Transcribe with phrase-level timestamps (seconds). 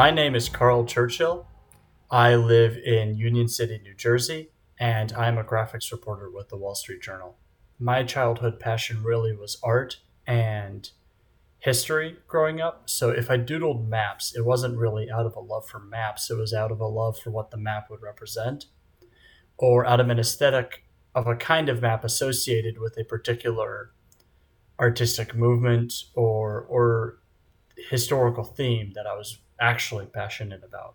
[0.00, 1.46] My name is Carl Churchill.
[2.10, 4.48] I live in Union City, New Jersey,
[4.78, 7.36] and I'm a graphics reporter with the Wall Street Journal.
[7.78, 10.88] My childhood passion really was art and
[11.58, 12.88] history growing up.
[12.88, 16.38] So if I doodled maps, it wasn't really out of a love for maps, it
[16.38, 18.64] was out of a love for what the map would represent,
[19.58, 23.92] or out of an aesthetic of a kind of map associated with a particular
[24.80, 27.18] artistic movement or or
[27.90, 30.94] historical theme that I was actually passionate about.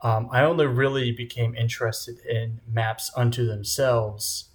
[0.00, 4.50] Um, I only really became interested in maps unto themselves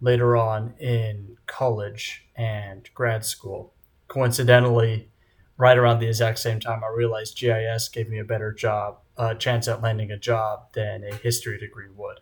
[0.00, 3.72] later on in college and grad school.
[4.08, 5.08] Coincidentally,
[5.56, 9.34] right around the exact same time, I realized GIS gave me a better job, uh,
[9.34, 12.20] chance at landing a job than a history degree would.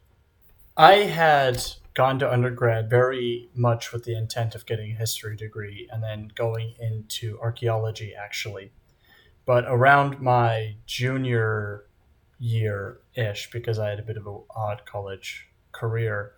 [0.76, 1.62] I had
[1.94, 6.30] gone to undergrad very much with the intent of getting a history degree and then
[6.34, 8.72] going into archaeology actually
[9.50, 11.84] but around my junior
[12.38, 16.34] year ish, because I had a bit of an odd college career,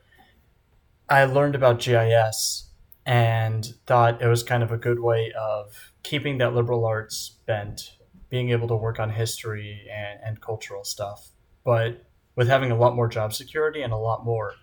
[1.10, 2.70] I learned about GIS
[3.04, 7.98] and thought it was kind of a good way of keeping that liberal arts bent,
[8.30, 11.32] being able to work on history and, and cultural stuff,
[11.66, 14.54] but with having a lot more job security and a lot more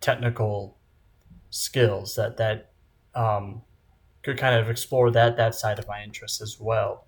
[0.00, 0.78] technical
[1.50, 2.72] skills that that
[3.14, 3.60] um,
[4.22, 7.04] could kind of explore that that side of my interests as well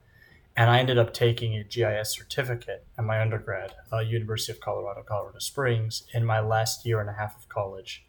[0.57, 5.03] and I ended up taking a GIS certificate at my undergrad, uh, University of Colorado,
[5.03, 8.07] Colorado Springs, in my last year and a half of college,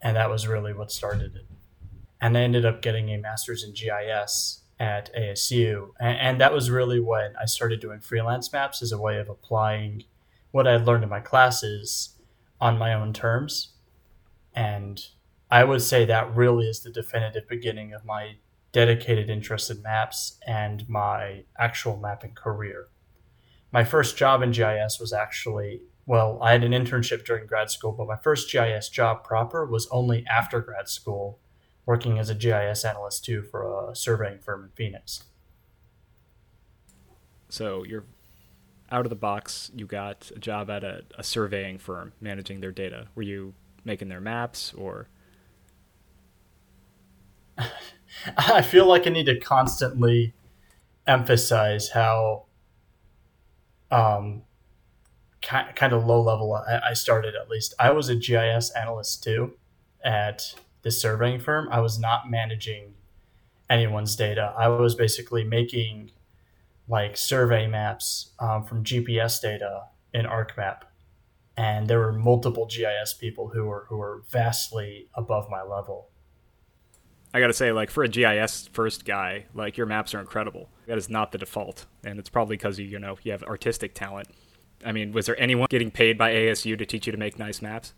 [0.00, 1.46] and that was really what started it.
[2.20, 6.70] And I ended up getting a master's in GIS at ASU, and, and that was
[6.70, 10.04] really when I started doing freelance maps as a way of applying
[10.52, 12.16] what I had learned in my classes
[12.60, 13.72] on my own terms,
[14.54, 15.04] and
[15.50, 18.36] I would say that really is the definitive beginning of my
[18.72, 22.88] dedicated interest in maps, and my actual mapping career.
[23.72, 27.92] My first job in GIS was actually, well, I had an internship during grad school,
[27.92, 31.38] but my first GIS job proper was only after grad school,
[31.86, 35.24] working as a GIS analyst too for a surveying firm in Phoenix.
[37.48, 38.04] So you're
[38.90, 42.72] out of the box, you got a job at a, a surveying firm managing their
[42.72, 43.08] data.
[43.14, 43.54] Were you
[43.84, 45.08] making their maps or?
[48.36, 50.34] I feel like I need to constantly
[51.06, 52.44] emphasize how
[53.90, 54.42] um,
[55.40, 57.74] ki- kind of low level I, I started at least.
[57.78, 59.54] I was a GIS analyst too
[60.04, 61.68] at the surveying firm.
[61.70, 62.94] I was not managing
[63.68, 64.54] anyone's data.
[64.56, 66.10] I was basically making
[66.88, 70.82] like survey maps um, from GPS data in ArcMap,
[71.56, 76.09] and there were multiple GIS people who were who were vastly above my level.
[77.32, 80.68] I gotta say, like for a GIS first guy, like your maps are incredible.
[80.86, 83.94] That is not the default, and it's probably because you you know you have artistic
[83.94, 84.28] talent.
[84.84, 87.62] I mean, was there anyone getting paid by ASU to teach you to make nice
[87.62, 87.92] maps?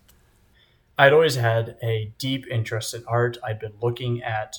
[0.98, 3.38] I'd always had a deep interest in art.
[3.42, 4.56] I'd been looking at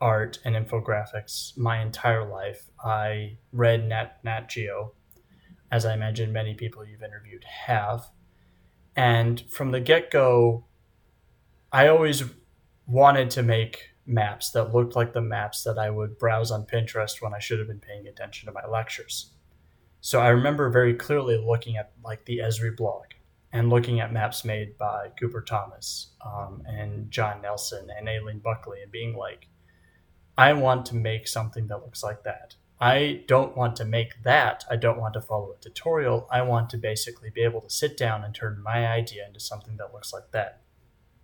[0.00, 2.68] art and infographics my entire life.
[2.82, 4.92] I read Nat, Nat Geo,
[5.70, 8.08] as I imagine many people you've interviewed have.
[8.96, 10.66] And from the get go,
[11.72, 12.24] I always
[12.86, 17.22] wanted to make maps that looked like the maps that I would browse on Pinterest
[17.22, 19.32] when I should have been paying attention to my lectures.
[20.00, 23.04] So I remember very clearly looking at like the Esri blog
[23.52, 28.82] and looking at maps made by Cooper Thomas um, and John Nelson and Aileen Buckley
[28.82, 29.46] and being like,
[30.36, 32.54] I want to make something that looks like that.
[32.80, 34.64] I don't want to make that.
[34.70, 36.26] I don't want to follow a tutorial.
[36.30, 39.76] I want to basically be able to sit down and turn my idea into something
[39.76, 40.62] that looks like that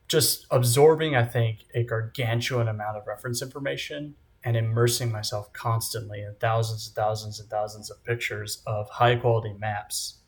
[0.09, 6.34] just absorbing, I think, a gargantuan amount of reference information and immersing myself constantly in
[6.39, 10.19] thousands and thousands and thousands of pictures of high quality maps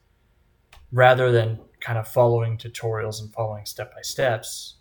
[0.91, 4.76] rather than kind of following tutorials and following step by steps.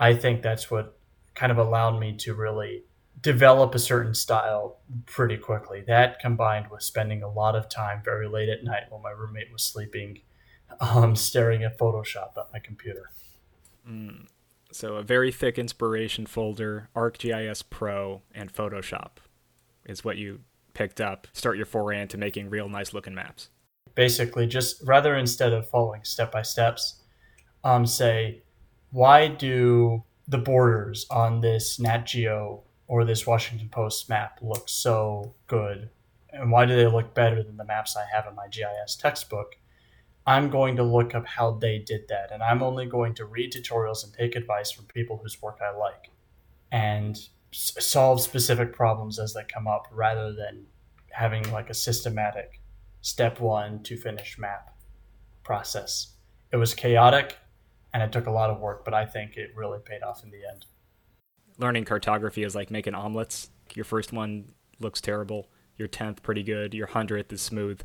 [0.00, 0.98] I think that's what
[1.34, 2.84] kind of allowed me to really
[3.20, 5.82] develop a certain style pretty quickly.
[5.86, 9.52] That combined with spending a lot of time very late at night while my roommate
[9.52, 10.20] was sleeping,
[10.80, 13.10] um, staring at Photoshop at my computer.
[13.88, 14.26] Mm.
[14.72, 19.18] So a very thick inspiration folder, ArcGIS Pro, and Photoshop
[19.86, 20.40] is what you
[20.72, 21.28] picked up.
[21.32, 23.50] Start your foray into making real nice looking maps.
[23.94, 27.02] Basically, just rather instead of following step by steps,
[27.62, 28.42] um, say,
[28.90, 35.34] why do the borders on this Nat Geo or this Washington Post map look so
[35.46, 35.90] good?
[36.32, 39.56] And why do they look better than the maps I have in my GIS textbook?
[40.26, 42.30] I'm going to look up how they did that.
[42.32, 45.76] And I'm only going to read tutorials and take advice from people whose work I
[45.76, 46.10] like
[46.72, 47.16] and
[47.52, 50.66] s- solve specific problems as they come up rather than
[51.10, 52.60] having like a systematic
[53.02, 54.74] step one to finish map
[55.42, 56.14] process.
[56.52, 57.36] It was chaotic
[57.92, 60.30] and it took a lot of work, but I think it really paid off in
[60.30, 60.66] the end.
[61.58, 63.50] Learning cartography is like making omelets.
[63.74, 67.80] Your first one looks terrible, your 10th pretty good, your 100th is smooth,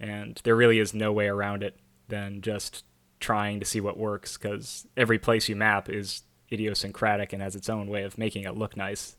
[0.00, 1.76] and there really is no way around it
[2.08, 2.84] than just
[3.20, 6.22] trying to see what works because every place you map is
[6.52, 9.16] idiosyncratic and has its own way of making it look nice.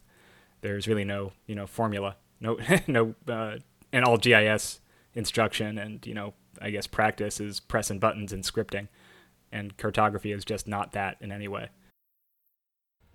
[0.61, 3.57] There's really no, you know, formula, no, no, uh,
[3.91, 4.79] and all GIS
[5.15, 8.87] instruction and you know, I guess practice is pressing buttons and scripting,
[9.51, 11.69] and cartography is just not that in any way.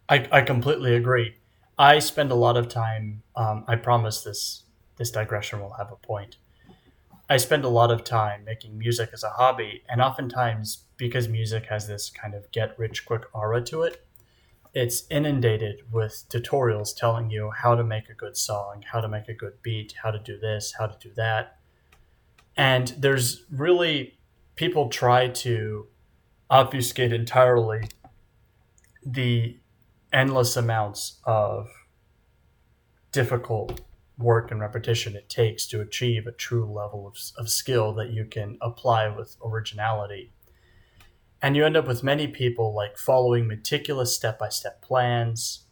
[0.08, 1.36] I, I completely agree.
[1.78, 3.22] I spend a lot of time.
[3.34, 4.64] Um, I promise this
[4.96, 6.36] this digression will have a point.
[7.28, 11.66] I spend a lot of time making music as a hobby, and oftentimes because music
[11.66, 14.06] has this kind of get rich quick aura to it,
[14.74, 19.28] it's inundated with tutorials telling you how to make a good song, how to make
[19.28, 21.58] a good beat, how to do this, how to do that.
[22.56, 24.18] And there's really
[24.56, 25.86] people try to
[26.50, 27.88] obfuscate entirely
[29.04, 29.58] the
[30.12, 31.68] endless amounts of
[33.12, 33.80] difficult
[34.16, 38.24] work and repetition it takes to achieve a true level of, of skill that you
[38.24, 40.32] can apply with originality.
[41.42, 45.66] And you end up with many people like following meticulous step by step plans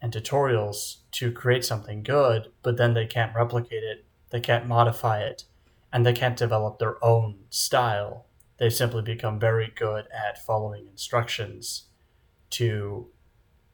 [0.00, 5.20] and tutorials to create something good, but then they can't replicate it, they can't modify
[5.20, 5.44] it,
[5.92, 8.26] and they can't develop their own style.
[8.58, 11.84] They simply become very good at following instructions
[12.50, 13.08] to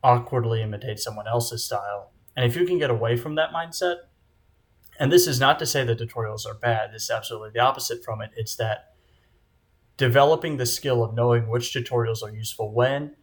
[0.03, 2.13] awkwardly imitate someone else's style.
[2.37, 3.97] And if you can get away from that mindset,
[4.99, 8.05] and this is not to say that tutorials are bad, this is absolutely the opposite
[8.05, 8.31] from it.
[8.37, 8.95] It's that
[9.97, 13.17] developing the skill of knowing which tutorials are useful when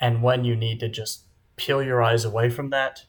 [0.00, 1.24] and when you need to just
[1.56, 3.04] peel your eyes away from that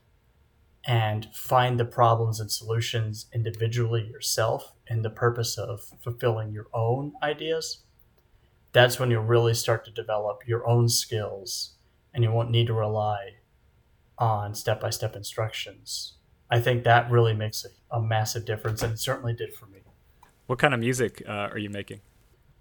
[0.86, 7.14] and find the problems and solutions individually yourself in the purpose of fulfilling your own
[7.22, 7.84] ideas,
[8.72, 11.76] that's when you'll really start to develop your own skills
[12.14, 13.36] and you won't need to rely
[14.18, 16.18] on step by step instructions.
[16.52, 19.80] I think that really makes a, a, massive difference, and it certainly did for me.
[20.48, 22.02] What kind of music uh, are you making?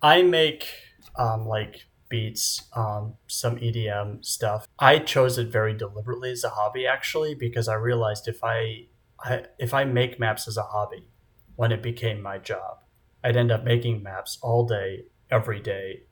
[0.00, 0.68] I make
[1.16, 4.66] um, like beats, um, some EDM stuff.
[4.78, 8.86] I chose it very deliberately as a hobby, actually, because I realized if I,
[9.24, 11.08] I if I make maps as a hobby,
[11.56, 12.84] when it became my job,
[13.24, 16.04] I'd end up making maps all day, every day,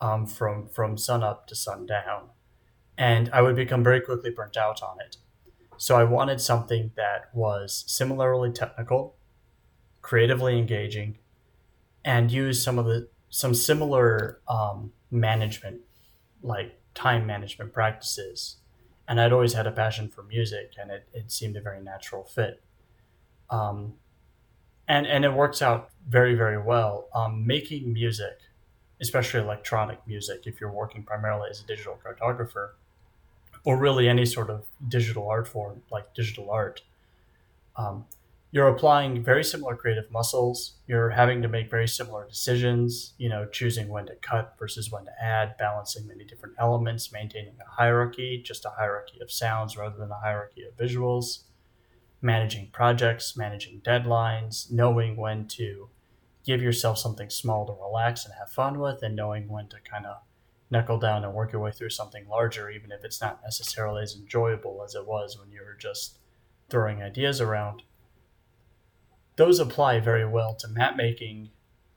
[0.00, 2.30] um, from from sun up to sundown
[2.96, 5.16] and I would become very quickly burnt out on it.
[5.76, 9.16] So I wanted something that was similarly technical,
[10.02, 11.18] creatively engaging,
[12.04, 15.80] and use some of the some similar um, management,
[16.42, 18.56] like time management practices.
[19.08, 22.24] And I'd always had a passion for music, and it, it seemed a very natural
[22.24, 22.62] fit.
[23.50, 23.94] Um,
[24.88, 27.08] and and it works out very very well.
[27.14, 28.38] Um, making music,
[29.00, 32.70] especially electronic music, if you're working primarily as a digital cartographer,
[33.64, 36.82] or really any sort of digital art form like digital art.
[37.76, 38.04] Um,
[38.54, 40.74] you're applying very similar creative muscles.
[40.86, 45.06] You're having to make very similar decisions, you know, choosing when to cut versus when
[45.06, 49.96] to add, balancing many different elements, maintaining a hierarchy, just a hierarchy of sounds rather
[49.96, 51.40] than a hierarchy of visuals,
[52.22, 55.88] managing projects, managing deadlines, knowing when to
[56.46, 60.06] give yourself something small to relax and have fun with, and knowing when to kind
[60.06, 60.18] of
[60.70, 64.16] knuckle down and work your way through something larger, even if it's not necessarily as
[64.16, 66.18] enjoyable as it was when you were just
[66.68, 67.82] throwing ideas around.
[69.36, 71.50] Those apply very well to map making,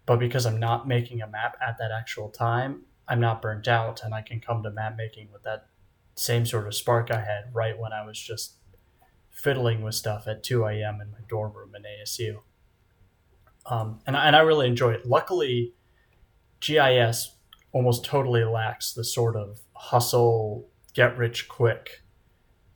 [0.05, 4.03] but because I'm not making a map at that actual time, I'm not burnt out
[4.03, 5.67] and I can come to map making with that
[6.15, 8.55] same sort of spark I had right when I was just
[9.29, 10.99] fiddling with stuff at 2 a.m.
[10.99, 12.39] in my dorm room in ASU.
[13.67, 15.05] Um, and, and I really enjoy it.
[15.05, 15.73] Luckily,
[16.59, 17.36] GIS
[17.71, 22.01] almost totally lacks the sort of hustle, get rich quick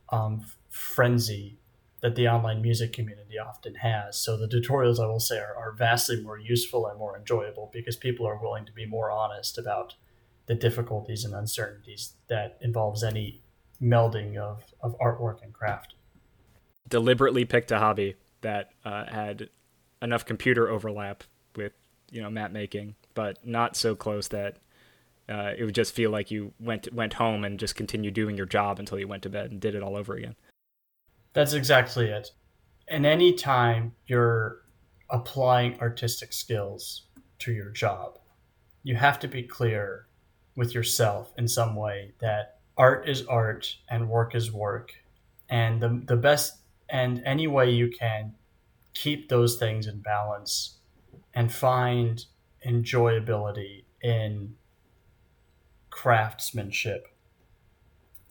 [0.10, 1.58] um, frenzy
[2.02, 4.18] that the online music community often has.
[4.18, 7.96] So the tutorials, I will say, are, are, vastly more useful and more enjoyable because
[7.96, 9.96] people are willing to be more honest about
[10.48, 13.42] the difficulties and uncertainties that involves any
[13.82, 15.94] melding of, of artwork and craft.
[16.90, 19.50] Deliberately picked a hobby that uh, had
[20.02, 21.24] enough computer overlap
[21.56, 21.74] with
[22.12, 24.58] you know map making, but not so close that
[25.30, 28.46] uh, it would just feel like you went went home and just continued doing your
[28.46, 30.36] job until you went to bed and did it all over again.
[31.34, 32.32] That's exactly it.
[32.88, 34.64] And any time you're
[35.10, 37.04] applying artistic skills
[37.40, 38.20] to your job,
[38.84, 40.08] you have to be clear
[40.56, 44.92] with yourself in some way that art is art and work is work.
[45.50, 46.58] And the, the best
[46.90, 48.36] and any way you can
[48.94, 50.78] keep those things in balance
[51.34, 52.26] and find
[52.68, 54.56] enjoyability in
[55.92, 57.08] craftsmanship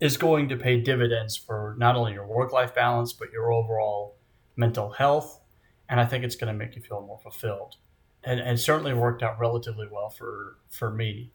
[0.01, 4.17] is going to pay dividends for not only your work life balance, but your overall
[4.57, 5.41] mental health.
[5.89, 7.77] And I think it's going to make you feel more fulfilled.
[8.25, 11.33] And, and certainly worked out relatively well for, for me.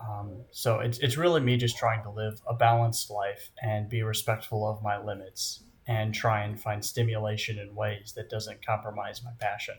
[0.00, 4.02] Um, so it's, it's really me just trying to live a balanced life and be
[4.02, 9.32] respectful of my limits and try and find stimulation in ways that doesn't compromise my
[9.38, 9.76] passion.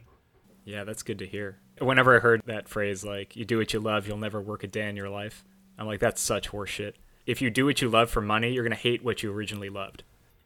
[0.66, 1.58] Yeah, that's good to hear.
[1.80, 4.68] Whenever I heard that phrase, like, you do what you love, you'll never work a
[4.68, 5.44] day in your life,
[5.80, 6.94] I'm like, that's such horseshit.
[7.26, 9.70] If you do what you love for money, you're going to hate what you originally
[9.70, 10.04] loved.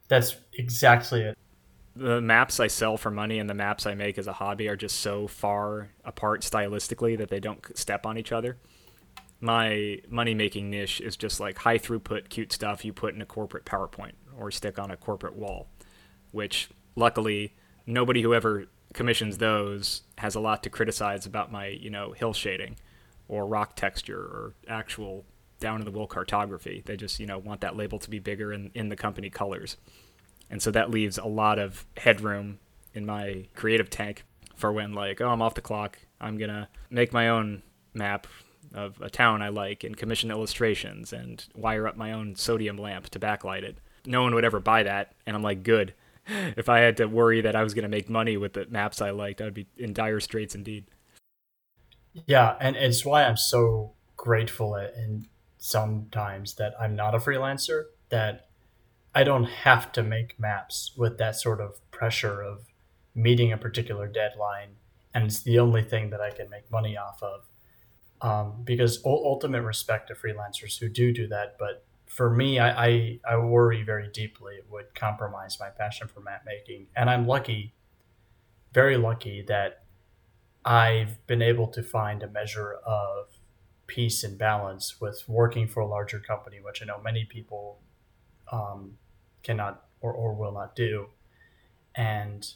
[0.08, 1.36] That's exactly it.
[1.96, 4.76] The maps I sell for money and the maps I make as a hobby are
[4.76, 8.58] just so far apart stylistically that they don't step on each other.
[9.40, 13.26] My money making niche is just like high throughput, cute stuff you put in a
[13.26, 15.68] corporate PowerPoint or stick on a corporate wall,
[16.30, 17.54] which luckily
[17.86, 22.32] nobody who ever commissions those has a lot to criticize about my, you know, hill
[22.32, 22.76] shading
[23.28, 25.24] or rock texture or actual
[25.60, 26.82] down in the wool cartography.
[26.84, 29.76] They just, you know, want that label to be bigger in, in the company colors.
[30.50, 32.58] And so that leaves a lot of headroom
[32.94, 34.24] in my creative tank
[34.56, 35.98] for when like, oh, I'm off the clock.
[36.20, 38.26] I'm to make my own map
[38.72, 43.08] of a town I like and commission illustrations and wire up my own sodium lamp
[43.10, 45.12] to backlight it no one would ever buy that.
[45.26, 45.94] And I'm like, good.
[46.56, 49.00] If I had to worry that I was going to make money with the maps
[49.00, 50.86] I liked, I'd be in dire straits indeed.
[52.26, 55.26] Yeah, and it's why I'm so grateful and
[55.58, 58.48] sometimes that I'm not a freelancer, that
[59.14, 62.66] I don't have to make maps with that sort of pressure of
[63.14, 64.76] meeting a particular deadline,
[65.14, 67.46] and it's the only thing that I can make money off of.
[68.20, 73.20] Um, because ultimate respect to freelancers who do do that, but for me, I, I,
[73.28, 76.86] I worry very deeply it would compromise my passion for map making.
[76.94, 77.74] And I'm lucky,
[78.72, 79.82] very lucky, that
[80.64, 83.26] I've been able to find a measure of
[83.88, 87.80] peace and balance with working for a larger company, which I know many people
[88.52, 88.96] um,
[89.42, 91.08] cannot or, or will not do,
[91.96, 92.46] and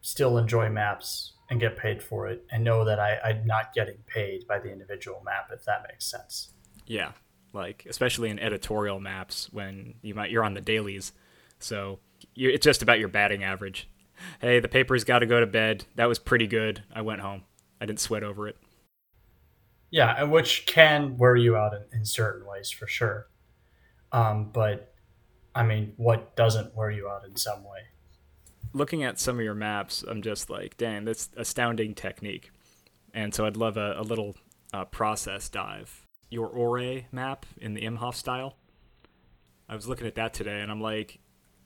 [0.00, 3.98] still enjoy maps and get paid for it and know that I, I'm not getting
[4.08, 6.54] paid by the individual map, if that makes sense.
[6.88, 7.12] Yeah,
[7.52, 11.12] like especially in editorial maps when you might you're on the dailies,
[11.58, 11.98] so
[12.36, 13.88] it's just about your batting average.
[14.40, 15.84] Hey, the paper's got to go to bed.
[15.96, 16.82] That was pretty good.
[16.94, 17.42] I went home.
[17.80, 18.56] I didn't sweat over it.
[19.90, 23.26] Yeah, and which can wear you out in, in certain ways for sure.
[24.12, 24.94] Um, but
[25.54, 27.80] I mean, what doesn't wear you out in some way?
[28.72, 32.50] Looking at some of your maps, I'm just like, dang, that's astounding technique.
[33.12, 34.34] And so I'd love a, a little
[34.72, 36.01] uh, process dive
[36.32, 38.56] your Ouray map in the Imhof style.
[39.68, 41.18] I was looking at that today and I'm like,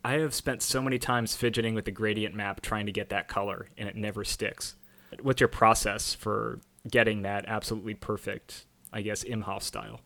[0.04, 3.28] I have spent so many times fidgeting with the gradient map trying to get that
[3.28, 4.76] color and it never sticks.
[5.20, 10.00] What's your process for getting that absolutely perfect, I guess, Imhof style?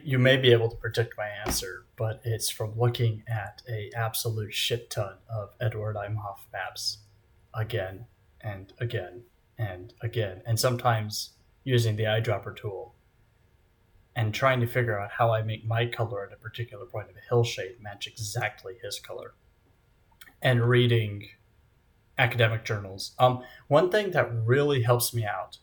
[0.00, 4.54] You may be able to predict my answer, but it's from looking at a absolute
[4.54, 6.98] shit ton of Edward Imhof maps
[7.52, 8.06] again
[8.40, 9.24] and again
[9.58, 11.30] and again, and sometimes
[11.64, 12.94] using the eyedropper tool
[14.18, 17.14] and trying to figure out how I make my color at a particular point of
[17.14, 19.34] a hill shade match exactly his color.
[20.42, 21.28] And reading
[22.18, 23.12] academic journals.
[23.20, 25.58] Um, one thing that really helps me out,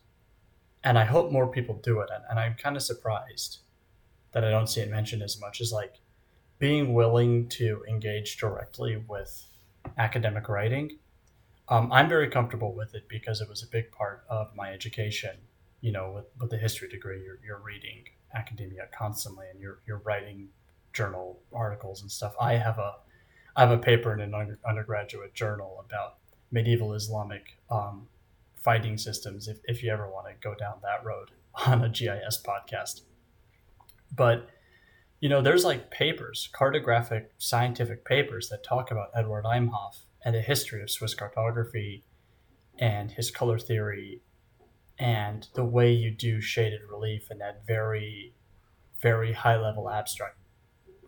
[0.86, 3.58] and I hope more people do it, and, and I'm kind of surprised
[4.32, 5.96] that I don't see it mentioned as much, is like
[6.58, 9.48] being willing to engage directly with
[9.98, 10.98] academic writing.
[11.68, 15.36] Um, I'm very comfortable with it because it was a big part of my education.
[15.82, 20.02] You know, with, with the history degree, you're, you're reading academia constantly and you're you're
[20.06, 20.50] writing
[20.94, 22.34] journal articles and stuff.
[22.40, 22.96] I have a
[23.56, 26.18] I have a paper in an under, undergraduate journal about
[26.52, 28.08] medieval Islamic um,
[28.56, 29.48] fighting systems.
[29.48, 31.32] If if you ever want to go down that road
[31.68, 33.02] on a GIS podcast,
[34.16, 34.50] but
[35.20, 40.42] you know, there's like papers, cartographic scientific papers that talk about Edward Imhof and the
[40.42, 42.04] history of Swiss cartography
[42.78, 44.22] and his color theory
[44.98, 48.34] and the way you do shaded relief in that very,
[49.02, 50.38] very high level abstract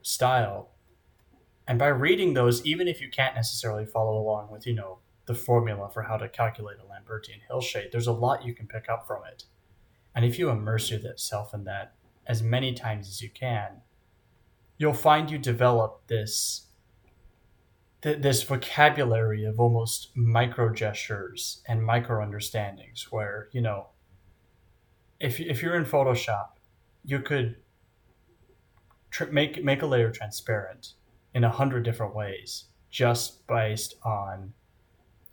[0.01, 0.69] style.
[1.67, 5.35] And by reading those, even if you can't necessarily follow along with, you know, the
[5.35, 8.89] formula for how to calculate a Lambertian hill shade, there's a lot you can pick
[8.89, 9.43] up from it.
[10.15, 11.93] And if you immerse yourself in that
[12.25, 13.81] as many times as you can,
[14.77, 16.66] you'll find you develop this
[18.01, 23.87] th- this vocabulary of almost micro gestures and micro understandings where you know
[25.19, 26.49] if, if you're in photoshop
[27.03, 27.55] you could
[29.09, 30.93] tr- make make a layer transparent
[31.33, 34.53] in a hundred different ways just based on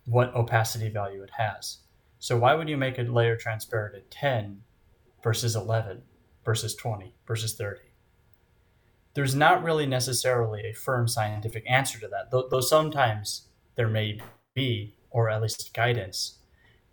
[0.06, 1.78] what opacity value it has.
[2.18, 4.62] So why would you make a layer transparent at 10
[5.22, 6.02] versus 11
[6.44, 7.80] versus 20 versus 30?
[9.14, 14.20] There's not really necessarily a firm scientific answer to that, though, though sometimes there may
[14.54, 16.38] be, or at least guidance.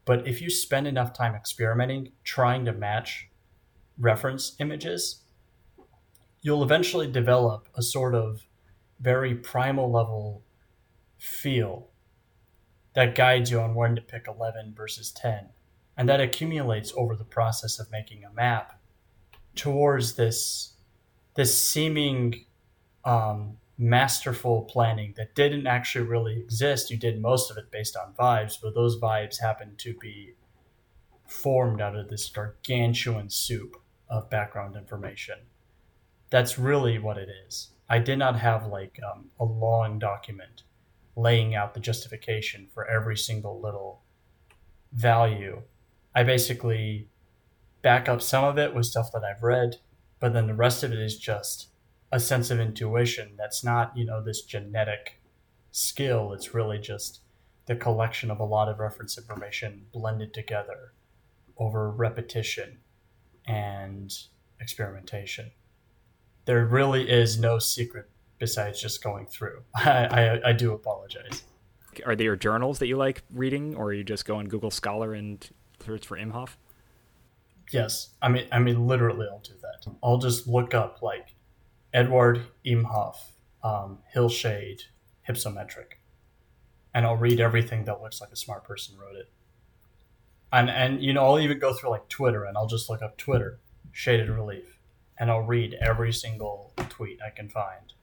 [0.05, 3.29] But if you spend enough time experimenting, trying to match
[3.97, 5.23] reference images,
[6.41, 8.41] you'll eventually develop a sort of
[8.99, 10.43] very primal level
[11.17, 11.87] feel
[12.93, 15.49] that guides you on when to pick 11 versus 10.
[15.97, 18.79] And that accumulates over the process of making a map
[19.55, 20.73] towards this,
[21.35, 22.45] this seeming
[23.05, 26.91] um, masterful planning that didn't actually really exist.
[26.91, 30.35] You did most of it based on vibes, but those vibes happened to be
[31.27, 35.35] formed out of this gargantuan soup of background information.
[36.29, 37.71] That's really what it is.
[37.89, 40.63] I did not have like um, a long document
[41.15, 44.01] laying out the justification for every single little
[44.93, 45.61] value.
[46.13, 47.09] I basically
[47.81, 49.77] back up some of it with stuff that I've read,
[50.21, 51.67] but then the rest of it is just
[52.11, 55.19] a sense of intuition that's not, you know, this genetic
[55.71, 56.31] skill.
[56.31, 57.21] It's really just
[57.65, 60.93] the collection of a lot of reference information blended together
[61.57, 62.79] over repetition
[63.45, 64.13] and
[64.59, 65.51] experimentation.
[66.45, 69.63] There really is no secret besides just going through.
[69.75, 71.43] I, I, I do apologize.
[72.05, 75.47] Are there journals that you like reading, or you just go on Google Scholar and
[75.83, 76.55] search for Imhof?
[77.71, 79.91] Yes, I mean, I mean, literally, I'll do that.
[80.03, 81.35] I'll just look up like
[81.93, 83.15] Edward Imhof,
[83.63, 84.83] um, Hillshade,
[85.27, 85.99] hypsometric,
[86.93, 89.31] and I'll read everything that looks like a smart person wrote it.
[90.51, 93.17] And and you know, I'll even go through like Twitter, and I'll just look up
[93.17, 93.59] Twitter
[93.93, 94.77] shaded relief,
[95.17, 97.93] and I'll read every single tweet I can find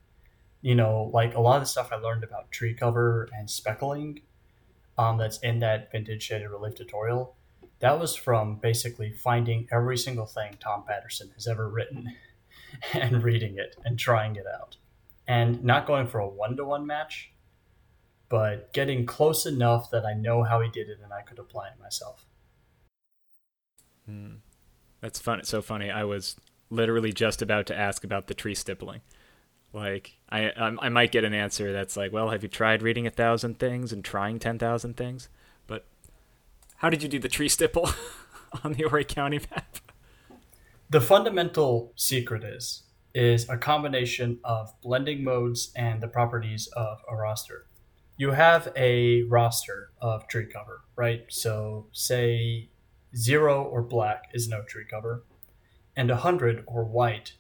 [0.61, 4.23] you know, like a lot of the stuff I learned about tree cover and speckling
[4.97, 7.37] um, that's in that vintage shaded relief tutorial,
[7.81, 12.15] that was from basically finding every single thing Tom Patterson has ever written
[12.93, 14.77] and reading it and trying it out.
[15.27, 17.33] And not going for a one to one match,
[18.29, 21.69] but getting close enough that I know how he did it and I could apply
[21.69, 22.25] it myself.
[24.07, 24.37] Hmm.
[25.01, 25.39] That's fun.
[25.39, 25.91] It's so funny.
[25.91, 26.37] I was
[26.71, 29.03] literally just about to ask about the tree stippling.
[29.73, 33.11] Like I I might get an answer that's like, well, have you tried reading a
[33.11, 35.29] thousand things and trying ten thousand things?
[36.79, 37.91] How did you do the tree stipple
[38.65, 39.79] on the Ouray County map?
[40.89, 47.15] The fundamental secret is is a combination of blending modes and the properties of a
[47.15, 47.63] raster.
[48.17, 51.25] You have a raster of tree cover, right?
[51.29, 52.69] So say
[53.17, 55.25] zero or black is no tree cover,
[55.97, 57.33] and a hundred or white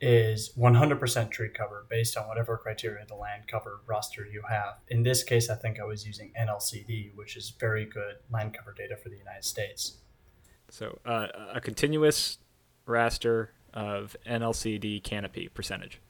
[0.00, 4.76] is 100% tree cover based on whatever criteria the land cover raster you have.
[4.88, 8.72] In this case, I think I was using NLCD, which is very good land cover
[8.76, 9.98] data for the United States.
[10.70, 12.38] So uh, a continuous
[12.86, 16.00] raster of NLCD canopy percentage.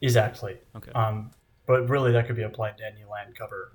[0.00, 0.56] Exactly.
[0.76, 0.90] Okay.
[0.92, 1.30] Um,
[1.66, 3.72] but really, that could be applied to any land cover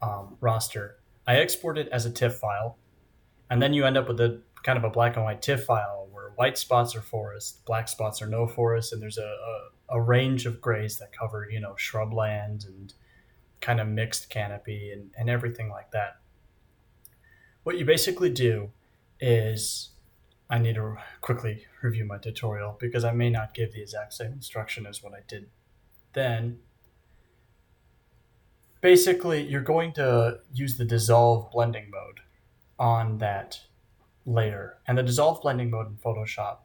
[0.00, 0.92] um, raster.
[1.26, 2.78] I export it as a TIFF file,
[3.50, 6.08] and then you end up with a kind of a black and white TIFF file
[6.36, 9.22] white spots are forest, black spots are no forest, and there's a,
[9.90, 12.94] a, a range of grays that cover, you know, shrubland and
[13.60, 16.16] kind of mixed canopy and, and everything like that.
[17.62, 18.70] What you basically do
[19.20, 19.90] is
[20.50, 24.32] I need to quickly review my tutorial because I may not give the exact same
[24.32, 25.48] instruction as what I did
[26.12, 26.58] then.
[28.80, 32.20] Basically, you're going to use the dissolve blending mode
[32.78, 33.60] on that
[34.26, 36.58] layer, and the dissolve blending mode in Photoshop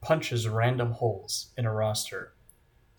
[0.00, 2.28] punches random holes in a raster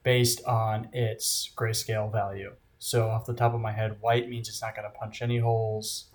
[0.03, 2.53] based on its grayscale value.
[2.79, 5.39] So off the top of my head, white means it's not going to punch any
[5.39, 6.05] holes.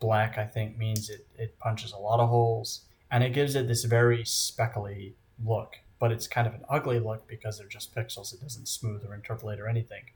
[0.00, 2.82] Black, I think, means it, it punches a lot of holes.
[3.10, 5.14] And it gives it this very speckly
[5.44, 8.34] look, but it's kind of an ugly look because they're just pixels.
[8.34, 10.10] It doesn't smooth or interpolate or anything.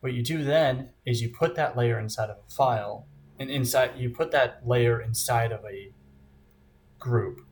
[0.00, 3.06] What you do then is you put that layer inside of a file
[3.38, 5.92] and inside you put that layer inside of a
[6.98, 7.46] group.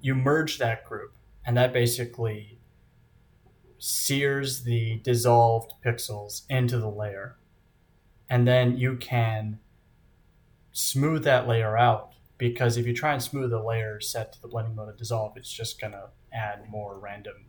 [0.00, 2.58] You merge that group and that basically
[3.78, 7.36] sears the dissolved pixels into the layer.
[8.28, 9.60] And then you can
[10.72, 14.48] smooth that layer out because if you try and smooth the layer set to the
[14.48, 17.46] blending mode of dissolve it's just going to add more random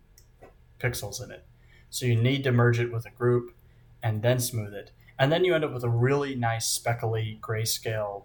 [0.80, 1.46] pixels in it.
[1.90, 3.56] So you need to merge it with a group
[4.04, 8.24] and then smooth it and then you end up with a really nice speckly grayscale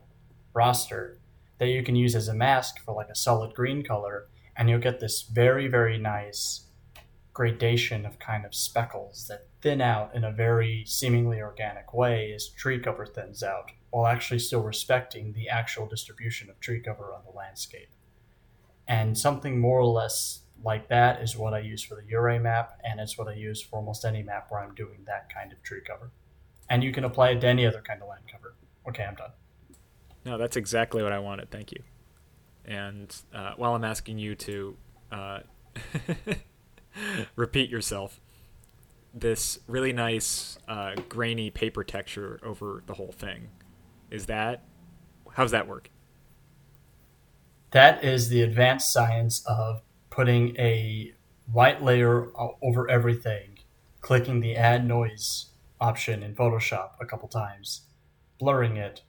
[0.54, 1.16] raster
[1.58, 4.26] that you can use as a mask for like a solid green color.
[4.56, 6.66] And you'll get this very, very nice
[7.32, 12.48] gradation of kind of speckles that thin out in a very seemingly organic way as
[12.48, 17.22] tree cover thins out, while actually still respecting the actual distribution of tree cover on
[17.24, 17.88] the landscape.
[18.86, 22.78] And something more or less like that is what I use for the Ouray map,
[22.84, 25.62] and it's what I use for almost any map where I'm doing that kind of
[25.62, 26.10] tree cover.
[26.72, 28.54] And you can apply it to any other kind of land cover.
[28.88, 29.32] Okay, I'm done.
[30.24, 31.50] No, that's exactly what I wanted.
[31.50, 31.82] Thank you.
[32.64, 34.76] And uh, while I'm asking you to
[35.12, 35.40] uh,
[37.36, 38.22] repeat yourself,
[39.12, 43.48] this really nice uh, grainy paper texture over the whole thing,
[44.10, 44.62] is that
[45.34, 45.90] how's that work?
[47.72, 51.12] That is the advanced science of putting a
[51.52, 52.28] white layer
[52.62, 53.58] over everything,
[54.00, 55.51] clicking the add noise
[55.82, 57.82] option in Photoshop a couple times,
[58.38, 59.02] blurring it,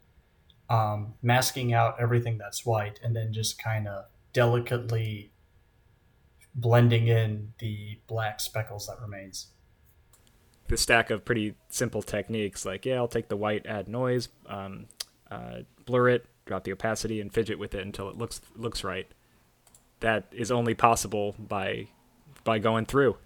[0.70, 5.32] um, masking out everything that's white, and then just kind of delicately
[6.56, 9.48] blending in the black speckles that remains.
[10.68, 14.88] The stack of pretty simple techniques, like yeah, I'll take the white, add noise, um,
[15.30, 19.08] uh, blur it, drop the opacity, and fidget with it until it looks looks right.
[20.00, 21.90] That is only possible by
[22.44, 23.18] by going through.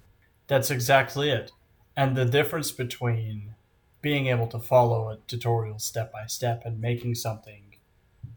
[0.47, 1.51] That's exactly it.
[1.97, 3.55] And the difference between
[4.01, 7.75] being able to follow a tutorial step by step and making something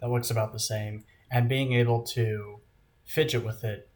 [0.00, 2.60] that looks about the same and being able to
[3.04, 3.90] fidget with it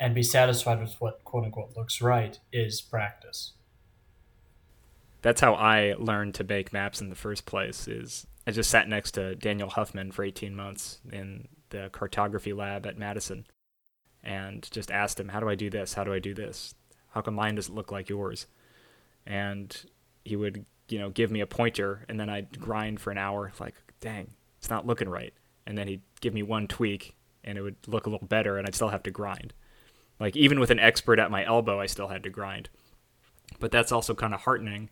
[0.00, 3.52] and be satisfied with what quote unquote looks right is practice.
[5.20, 8.88] That's how I learned to bake maps in the first place is I just sat
[8.88, 13.46] next to Daniel Huffman for 18 months in the cartography lab at Madison
[14.22, 15.92] and just asked him, How do I do this?
[15.94, 16.74] How do I do this?
[17.10, 18.46] How come mine doesn't look like yours?
[19.26, 19.76] And
[20.24, 23.52] he would, you know, give me a pointer and then I'd grind for an hour,
[23.58, 25.34] like, dang, it's not looking right.
[25.66, 28.66] And then he'd give me one tweak and it would look a little better and
[28.66, 29.52] I'd still have to grind.
[30.18, 32.68] Like, even with an expert at my elbow, I still had to grind.
[33.58, 34.90] But that's also kind of heartening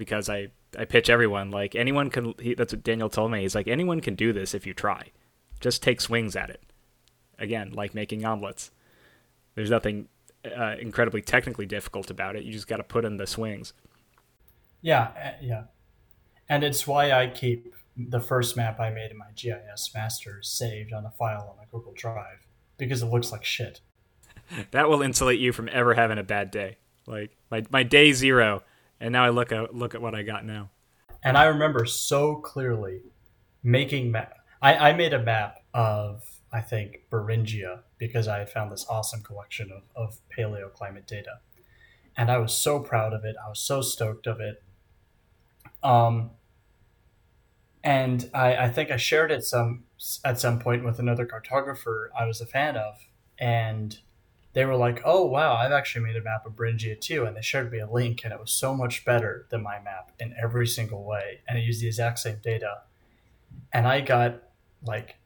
[0.00, 3.54] because I, I pitch everyone like anyone can he, that's what Daniel told me he's
[3.54, 5.12] like anyone can do this if you try
[5.60, 6.62] just take swings at it
[7.38, 8.70] again like making omelets
[9.54, 10.08] there's nothing
[10.44, 12.44] uh, incredibly technically difficult about it.
[12.44, 13.72] You just got to put in the swings.
[14.82, 15.62] Yeah uh, yeah.
[16.48, 20.92] And it's why I keep the first map I made in my GIS masters saved
[20.92, 22.46] on a file on my Google Drive
[22.78, 23.80] because it looks like shit.
[24.72, 26.78] That will insulate you from ever having a bad day.
[27.06, 28.64] Like my, my day zero
[29.00, 30.70] and now I look at look at what I got now.
[31.22, 33.00] And I remember so clearly
[33.62, 34.34] making map.
[34.62, 39.22] I, I made a map of I think Beringia because I had found this awesome
[39.22, 41.38] collection of, of paleoclimate data,
[42.16, 43.36] and I was so proud of it.
[43.44, 44.62] I was so stoked of it.
[45.82, 46.30] Um,
[47.84, 49.84] and I, I think I shared it some
[50.24, 53.06] at some point with another cartographer I was a fan of,
[53.38, 53.98] and
[54.54, 57.42] they were like, "Oh wow, I've actually made a map of Beringia too," and they
[57.42, 60.66] showed me a link, and it was so much better than my map in every
[60.66, 62.78] single way, and it used the exact same data.
[63.72, 64.42] And I got
[64.82, 65.16] like,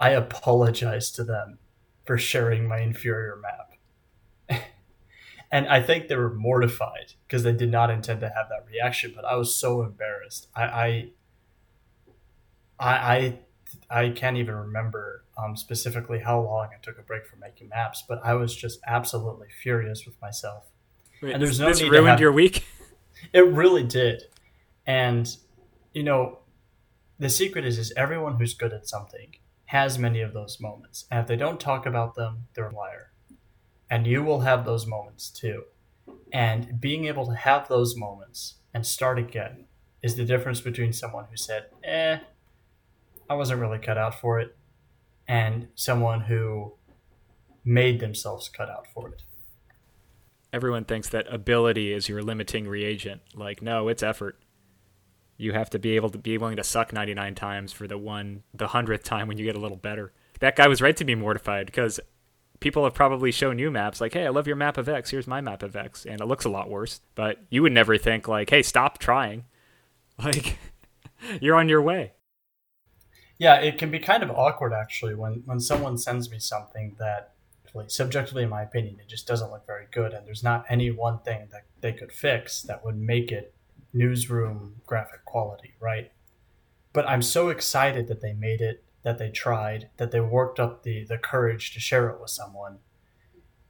[0.00, 1.58] I apologized to them
[2.04, 4.62] for sharing my inferior map,
[5.50, 9.12] and I think they were mortified because they did not intend to have that reaction.
[9.14, 10.48] But I was so embarrassed.
[10.54, 11.08] I, I,
[12.78, 13.38] I, I
[13.90, 18.04] I can't even remember um, specifically how long I took a break from making maps,
[18.06, 20.64] but I was just absolutely furious with myself.
[21.22, 22.64] Wait, and there's no this ruined have, your week.
[23.32, 24.24] It really did,
[24.86, 25.34] and
[25.94, 26.40] you know,
[27.18, 31.20] the secret is is everyone who's good at something has many of those moments, and
[31.20, 33.12] if they don't talk about them, they're a liar.
[33.90, 35.64] And you will have those moments too.
[36.32, 39.66] And being able to have those moments and start again
[40.02, 42.18] is the difference between someone who said, "Eh,
[43.28, 44.56] I wasn't really cut out for it,
[45.26, 46.74] and someone who
[47.64, 49.22] made themselves cut out for it.
[50.52, 53.22] Everyone thinks that ability is your limiting reagent.
[53.34, 54.38] Like, no, it's effort.
[55.36, 58.42] You have to be able to be willing to suck 99 times for the one,
[58.52, 60.12] the hundredth time when you get a little better.
[60.40, 62.00] That guy was right to be mortified because
[62.60, 65.10] people have probably shown you maps like, hey, I love your map of X.
[65.10, 66.06] Here's my map of X.
[66.06, 67.00] And it looks a lot worse.
[67.14, 69.44] But you would never think, like, hey, stop trying.
[70.16, 70.58] Like,
[71.40, 72.12] you're on your way
[73.38, 77.32] yeah, it can be kind of awkward actually when when someone sends me something that
[77.74, 80.90] like, subjectively in my opinion it just doesn't look very good and there's not any
[80.90, 83.52] one thing that they could fix that would make it
[83.94, 86.10] newsroom graphic quality, right?
[86.92, 90.82] But I'm so excited that they made it, that they tried, that they worked up
[90.82, 92.78] the the courage to share it with someone.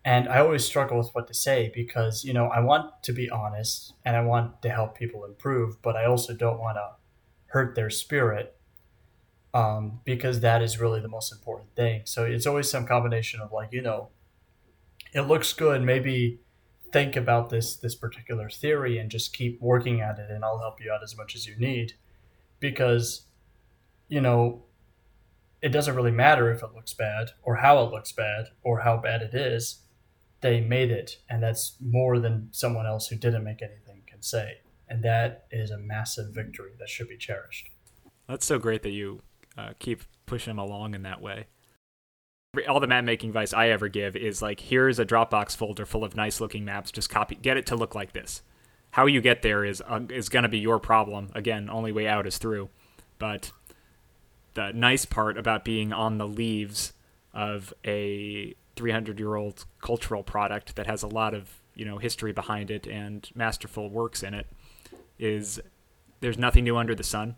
[0.05, 3.31] And I always struggle with what to say because, you know, I want to be
[3.31, 6.97] honest and I want to help people improve, but I also don't want to
[7.47, 8.55] hurt their spirit
[9.55, 12.03] um, because that is really the most important thing.
[12.05, 14.11] So it's always some combination of like, you know,
[15.15, 15.81] it looks good.
[15.81, 16.41] Maybe
[16.95, 20.81] think about this this particular theory and just keep working at it and I'll help
[20.81, 21.95] you out as much as you need.
[22.61, 23.27] Because
[24.09, 24.63] you know
[25.61, 28.97] it doesn't really matter if it looks bad or how it looks bad or how
[28.97, 29.81] bad it is
[30.41, 34.59] they made it and that's more than someone else who didn't make anything can say.
[34.89, 37.71] And that is a massive victory that should be cherished.
[38.29, 39.21] That's so great that you
[39.59, 41.47] uh, keep pushing them along in that way
[42.69, 46.05] all the map making advice I ever give is like, here's a Dropbox folder full
[46.05, 46.91] of nice looking maps.
[46.91, 48.43] Just copy, get it to look like this.
[48.91, 51.31] How you get there is uh, is going to be your problem.
[51.35, 52.69] Again, only way out is through.
[53.19, 53.51] But
[54.55, 56.93] the nice part about being on the leaves
[57.33, 62.33] of a 300 year old cultural product that has a lot of you know history
[62.33, 64.47] behind it and masterful works in it
[65.19, 65.61] is
[66.21, 67.37] there's nothing new under the sun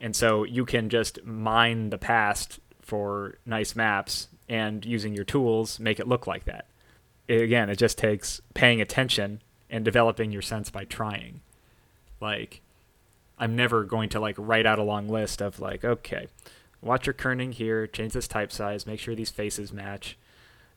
[0.00, 5.78] and so you can just mine the past for nice maps and using your tools
[5.78, 6.66] make it look like that.
[7.28, 11.40] It, again, it just takes paying attention and developing your sense by trying.
[12.20, 12.60] Like,
[13.38, 16.26] I'm never going to like write out a long list of like, okay,
[16.82, 20.18] watch your kerning here, change this type size, make sure these faces match.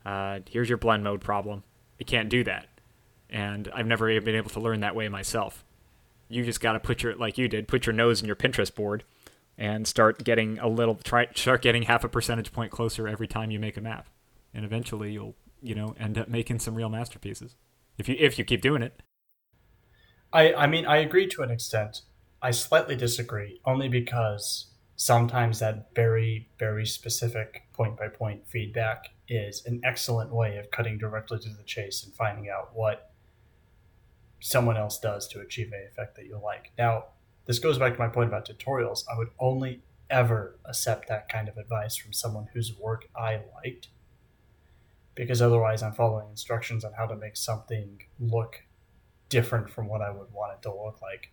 [0.05, 1.63] Uh, here's your blend mode problem.
[1.97, 2.67] You can't do that,
[3.29, 5.63] and I've never been able to learn that way myself.
[6.29, 8.73] You just got to put your like you did, put your nose in your Pinterest
[8.73, 9.03] board
[9.57, 13.51] and start getting a little try start getting half a percentage point closer every time
[13.51, 14.07] you make a map.
[14.53, 17.55] And eventually you'll you know end up making some real masterpieces
[17.97, 19.01] if you if you keep doing it.
[20.31, 22.01] I i mean i agree to an extent.
[22.41, 29.65] I slightly disagree only because sometimes that very very specific point by point feedback is
[29.65, 33.11] an excellent way of cutting directly to the chase and finding out what
[34.39, 36.71] someone else does to achieve a effect that you like.
[36.77, 37.05] Now
[37.45, 39.03] this goes back to my point about tutorials.
[39.11, 43.89] I would only ever accept that kind of advice from someone whose work I liked
[45.15, 48.63] because otherwise I'm following instructions on how to make something look
[49.29, 51.31] different from what I would want it to look like.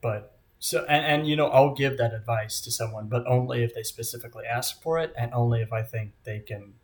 [0.00, 3.74] But so and, and you know I'll give that advice to someone, but only if
[3.74, 6.74] they specifically ask for it and only if I think they can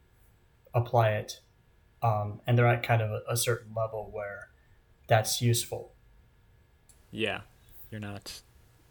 [0.75, 1.41] apply it
[2.03, 4.49] um, and they're at kind of a, a certain level where
[5.09, 5.93] that's useful
[7.11, 7.41] yeah,
[7.91, 8.43] you're not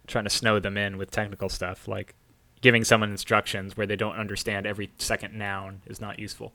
[0.07, 1.87] trying to snow them in with technical stuff.
[1.87, 2.15] Like
[2.61, 6.53] giving someone instructions where they don't understand every second noun is not useful.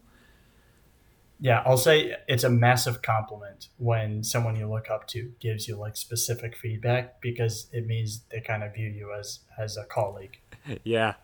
[1.41, 5.77] Yeah, I'll say it's a massive compliment when someone you look up to gives you
[5.77, 10.39] like specific feedback because it means they kind of view you as as a colleague.
[10.83, 11.15] Yeah.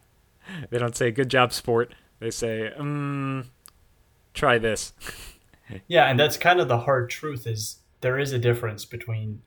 [0.69, 1.95] They don't say good job sport.
[2.19, 3.51] They say, "Um,
[4.35, 4.93] try this."
[5.89, 9.43] yeah, and that's kind of the hard truth is there is a difference between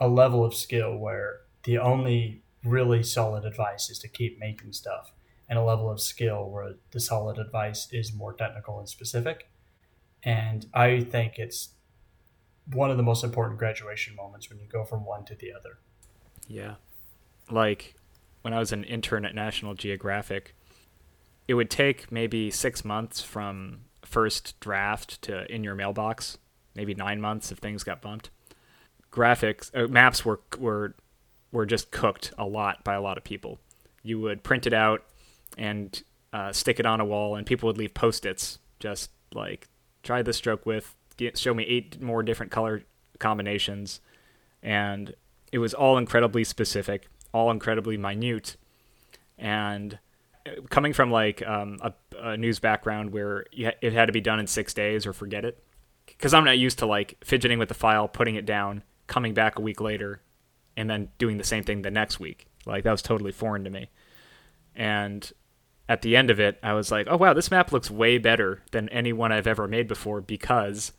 [0.00, 5.12] a level of skill where the only really solid advice is to keep making stuff
[5.48, 9.48] and a level of skill where the solid advice is more technical and specific.
[10.22, 11.70] And i think it's
[12.72, 15.78] one of the most important graduation moments when you go from one to the other.
[16.46, 16.74] Yeah.
[17.50, 17.94] Like
[18.42, 20.54] when i was an intern at national geographic
[21.48, 26.38] it would take maybe six months from first draft to in your mailbox
[26.74, 28.30] maybe nine months if things got bumped
[29.12, 30.94] graphics uh, maps were were
[31.52, 33.58] were just cooked a lot by a lot of people.
[34.02, 35.04] You would print it out
[35.58, 39.68] and uh, stick it on a wall, and people would leave post-its just like
[40.02, 42.82] try this stroke with get, show me eight more different color
[43.18, 44.00] combinations,
[44.62, 45.14] and
[45.52, 48.56] it was all incredibly specific, all incredibly minute,
[49.38, 49.98] and
[50.46, 54.20] uh, coming from like um, a, a, news background where ha- it had to be
[54.20, 55.62] done in six days or forget it,
[56.06, 59.58] because I'm not used to like fidgeting with the file, putting it down, coming back
[59.58, 60.22] a week later
[60.76, 62.46] and then doing the same thing the next week.
[62.64, 63.90] Like that was totally foreign to me.
[64.74, 65.30] And
[65.88, 68.62] at the end of it, I was like, "Oh wow, this map looks way better
[68.70, 70.92] than any one I've ever made before because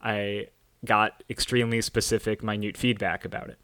[0.00, 0.46] I
[0.84, 3.58] got extremely specific, minute feedback about it."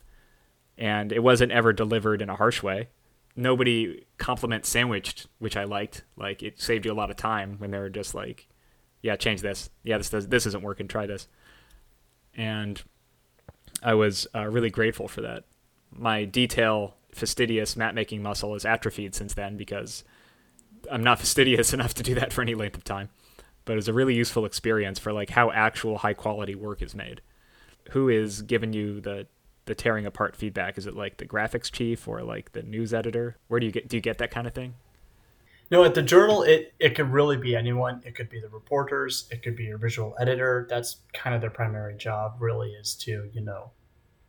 [0.76, 2.88] And it wasn't ever delivered in a harsh way.
[3.36, 6.02] Nobody compliment sandwiched, which I liked.
[6.16, 8.48] Like it saved you a lot of time when they were just like,
[9.00, 9.70] "Yeah, change this.
[9.84, 10.88] Yeah, this does this isn't working.
[10.88, 11.28] Try this."
[12.34, 12.82] And
[13.82, 15.44] I was uh, really grateful for that.
[15.90, 20.04] My detail fastidious map making muscle is atrophied since then because
[20.90, 23.10] I'm not fastidious enough to do that for any length of time.
[23.64, 27.20] But it's a really useful experience for like how actual high quality work is made.
[27.90, 29.26] Who is giving you the
[29.64, 30.76] the tearing apart feedback?
[30.76, 33.36] Is it like the graphics chief or like the news editor?
[33.46, 34.74] Where do you get do you get that kind of thing?
[35.72, 38.02] No, at the journal, it it could really be anyone.
[38.04, 39.26] It could be the reporters.
[39.32, 40.66] It could be your visual editor.
[40.70, 42.36] That's kind of their primary job.
[42.40, 43.72] Really, is to you know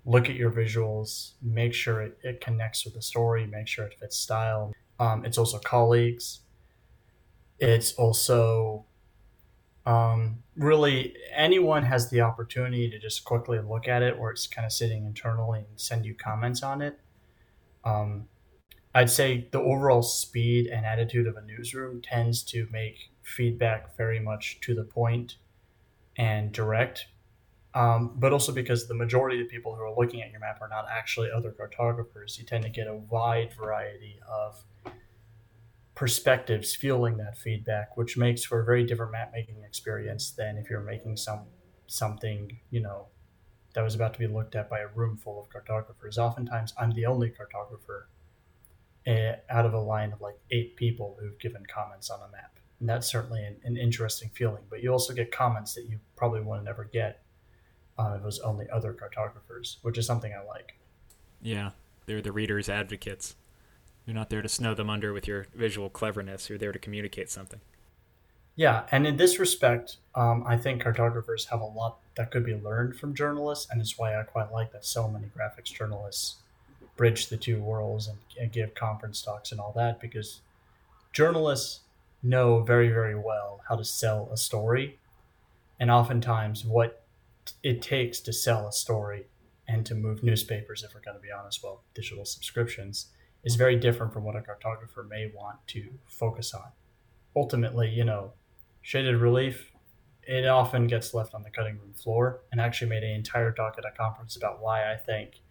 [0.05, 3.93] look at your visuals, make sure it, it connects with the story, make sure it
[3.99, 4.73] fits style.
[4.99, 6.41] Um, it's also colleagues.
[7.59, 8.85] It's also
[9.85, 14.65] Um, really, anyone has the opportunity to just quickly look at it, or it's kind
[14.65, 16.99] of sitting internally and send you comments on it.
[17.83, 18.29] Um,
[18.95, 24.19] I'd say the overall speed and attitude of a newsroom tends to make feedback very
[24.19, 25.37] much to the point
[26.15, 27.07] and direct.
[27.73, 30.67] Um, but also because the majority of people who are looking at your map are
[30.67, 34.63] not actually other cartographers, you tend to get a wide variety of
[35.95, 40.69] perspectives fueling that feedback, which makes for a very different map making experience than if
[40.69, 41.45] you're making some
[41.87, 43.07] something, you know,
[43.73, 46.17] that was about to be looked at by a room full of cartographers.
[46.17, 48.05] Oftentimes, I'm the only cartographer
[49.07, 52.59] uh, out of a line of like eight people who've given comments on a map.
[52.79, 54.63] And that's certainly an, an interesting feeling.
[54.69, 57.23] But you also get comments that you probably would never get
[57.97, 60.77] uh, if it was only other cartographers, which is something I like.
[61.41, 61.71] Yeah,
[62.05, 63.35] they're the readers' advocates.
[64.05, 66.49] You're not there to snow them under with your visual cleverness.
[66.49, 67.61] You're there to communicate something.
[68.55, 72.53] Yeah, and in this respect, um, I think cartographers have a lot that could be
[72.53, 76.35] learned from journalists, and it's why I quite like that so many graphics journalists
[76.95, 80.41] bridge the two worlds and, and give conference talks and all that because
[81.11, 81.81] journalists
[82.21, 84.99] know very very well how to sell a story.
[85.79, 87.03] And oftentimes what
[87.61, 89.25] it takes to sell a story
[89.67, 93.07] and to move newspapers if we're going to be honest well digital subscriptions
[93.43, 96.71] is very different from what a cartographer may want to focus on.
[97.35, 98.33] Ultimately you know
[98.81, 99.71] shaded relief
[100.25, 103.75] it often gets left on the cutting room floor and actually made an entire talk
[103.77, 105.41] at a conference about why i think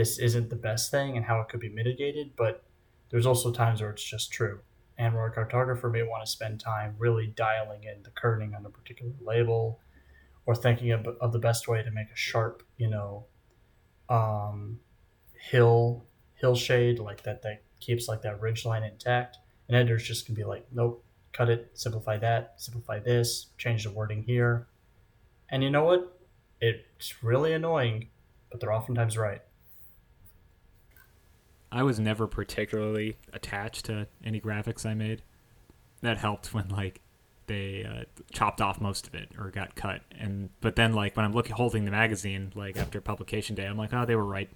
[0.00, 2.64] this isn't the best thing and how it could be mitigated, but
[3.10, 4.60] there's also times where it's just true.
[4.96, 8.64] And where a cartographer may want to spend time really dialing in the kerning on
[8.64, 9.78] a particular label
[10.46, 13.26] or thinking of, of the best way to make a sharp, you know,
[14.08, 14.80] um,
[15.38, 19.36] hill hill shade like that that keeps like that ridge line intact.
[19.68, 23.90] And editors just can be like, nope, cut it, simplify that, simplify this, change the
[23.90, 24.66] wording here.
[25.50, 26.18] And you know what?
[26.58, 28.08] It's really annoying,
[28.50, 29.42] but they're oftentimes right.
[31.72, 35.22] I was never particularly attached to any graphics I made.
[36.02, 37.00] That helped when like
[37.46, 40.02] they uh, chopped off most of it or got cut.
[40.18, 43.76] And but then like when I'm looking holding the magazine like after publication day, I'm
[43.76, 44.48] like, oh, they were right.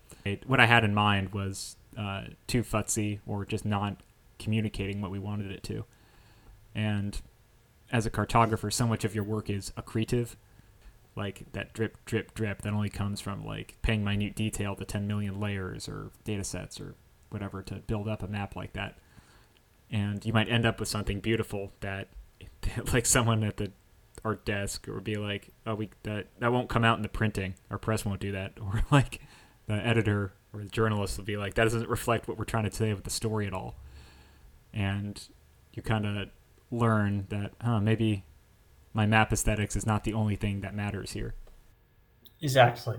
[0.46, 4.00] What I had in mind was uh, too futzy or just not
[4.38, 5.84] communicating what we wanted it to.
[6.74, 7.20] And
[7.92, 10.34] as a cartographer, so much of your work is accretive,
[11.16, 15.06] like that drip, drip, drip that only comes from like paying minute detail to 10
[15.06, 16.94] million layers or data sets or
[17.34, 18.96] whatever to build up a map like that.
[19.90, 22.08] And you might end up with something beautiful that,
[22.94, 23.72] like someone at the
[24.24, 27.54] art desk would be like, "Oh, we that that won't come out in the printing.
[27.70, 29.20] Our press won't do that." Or like
[29.66, 32.72] the editor or the journalist will be like, "That doesn't reflect what we're trying to
[32.72, 33.76] say with the story at all."
[34.72, 35.20] And
[35.74, 36.28] you kind of
[36.70, 38.24] learn that, huh, maybe
[38.92, 41.34] my map aesthetics is not the only thing that matters here.
[42.40, 42.96] Exactly.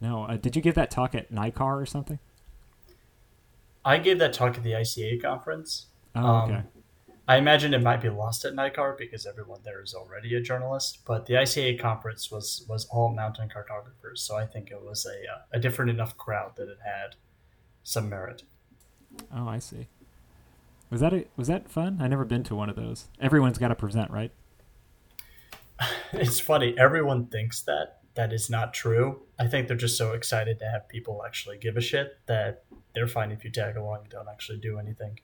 [0.00, 2.18] No, uh, did you give that talk at NICAR or something?
[3.84, 5.86] I gave that talk at the ICA conference.
[6.14, 6.54] Oh, okay.
[6.54, 6.64] Um,
[7.28, 10.98] I imagine it might be lost at NICAR because everyone there is already a journalist.
[11.06, 15.32] But the ICA conference was was all mountain cartographers, so I think it was a
[15.32, 17.14] uh, a different enough crowd that it had
[17.84, 18.42] some merit.
[19.34, 19.86] Oh, I see.
[20.90, 21.98] Was that a, was that fun?
[22.00, 23.06] I never been to one of those.
[23.20, 24.32] Everyone's got to present, right?
[26.12, 26.76] it's funny.
[26.76, 29.22] Everyone thinks that, that is not true.
[29.38, 33.06] I think they're just so excited to have people actually give a shit that they're
[33.06, 35.20] fine if you tag along and don't actually do anything.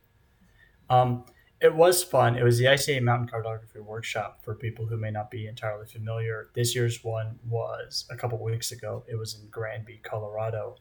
[0.88, 1.24] Um,
[1.60, 2.36] it was fun.
[2.36, 6.50] It was the ICA Mountain Cartography Workshop for people who may not be entirely familiar.
[6.54, 9.04] This year's one was a couple weeks ago.
[9.08, 10.76] It was in Granby, Colorado.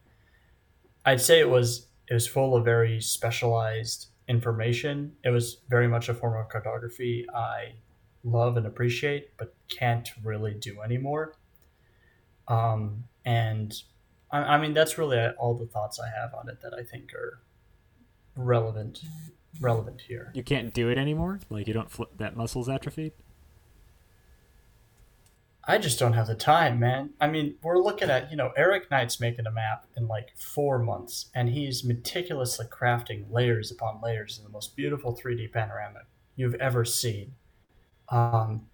[1.06, 5.13] I'd say it was it was full of very specialized information.
[5.24, 7.74] It was very much a form of cartography I
[8.24, 11.36] love and appreciate, but can't really do anymore.
[12.47, 13.73] Um, and
[14.31, 17.13] I, I mean, that's really all the thoughts I have on it that I think
[17.13, 17.39] are
[18.35, 19.02] relevant
[19.62, 20.31] relevant here.
[20.33, 21.39] You can't do it anymore.
[21.50, 23.13] Like you don't flip that muscle's atrophied.
[25.67, 27.12] I just don't have the time, man.
[27.19, 30.77] I mean, we're looking at, you know, Eric Knight's making a map in like four
[30.77, 36.02] months, and he's meticulously crafting layers upon layers in the most beautiful 3D panorama
[36.35, 37.33] you've ever seen.
[38.10, 38.67] Um,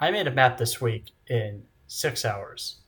[0.00, 2.78] I made a map this week in six hours.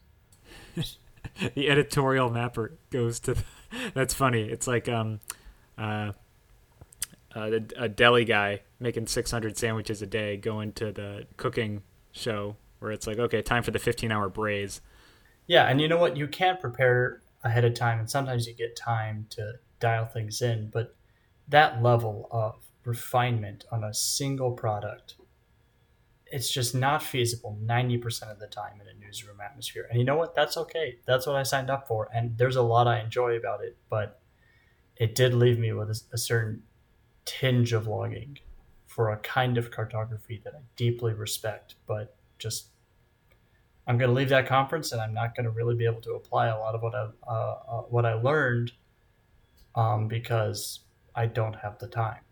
[1.55, 3.35] the editorial mapper goes to.
[3.35, 3.45] The,
[3.95, 4.43] that's funny.
[4.43, 5.21] It's like um,
[5.79, 6.13] uh,
[7.35, 11.83] uh, a deli guy making 600 sandwiches a day going to the cooking
[12.13, 14.81] show where it's like, okay, time for the 15 hour braise.
[15.47, 16.17] Yeah, and you know what?
[16.17, 20.71] You can't prepare ahead of time, and sometimes you get time to dial things in,
[20.73, 20.95] but
[21.49, 25.17] that level of refinement on a single product
[26.35, 29.87] it's just not feasible 90% of the time in a newsroom atmosphere.
[29.89, 30.35] And you know what?
[30.35, 30.99] That's okay.
[31.07, 32.09] That's what I signed up for.
[32.13, 34.21] And there's a lot I enjoy about it, but
[34.97, 36.65] it did leave me with a, a certain
[37.25, 38.39] tinge of longing
[38.89, 42.67] for a kind of cartography that I deeply respect, but just
[43.87, 46.15] I'm going to leave that conference and I'm not going to really be able to
[46.15, 48.73] apply a lot of what I uh, uh, what I learned
[49.77, 50.81] um, because
[51.15, 52.23] I don't have the time.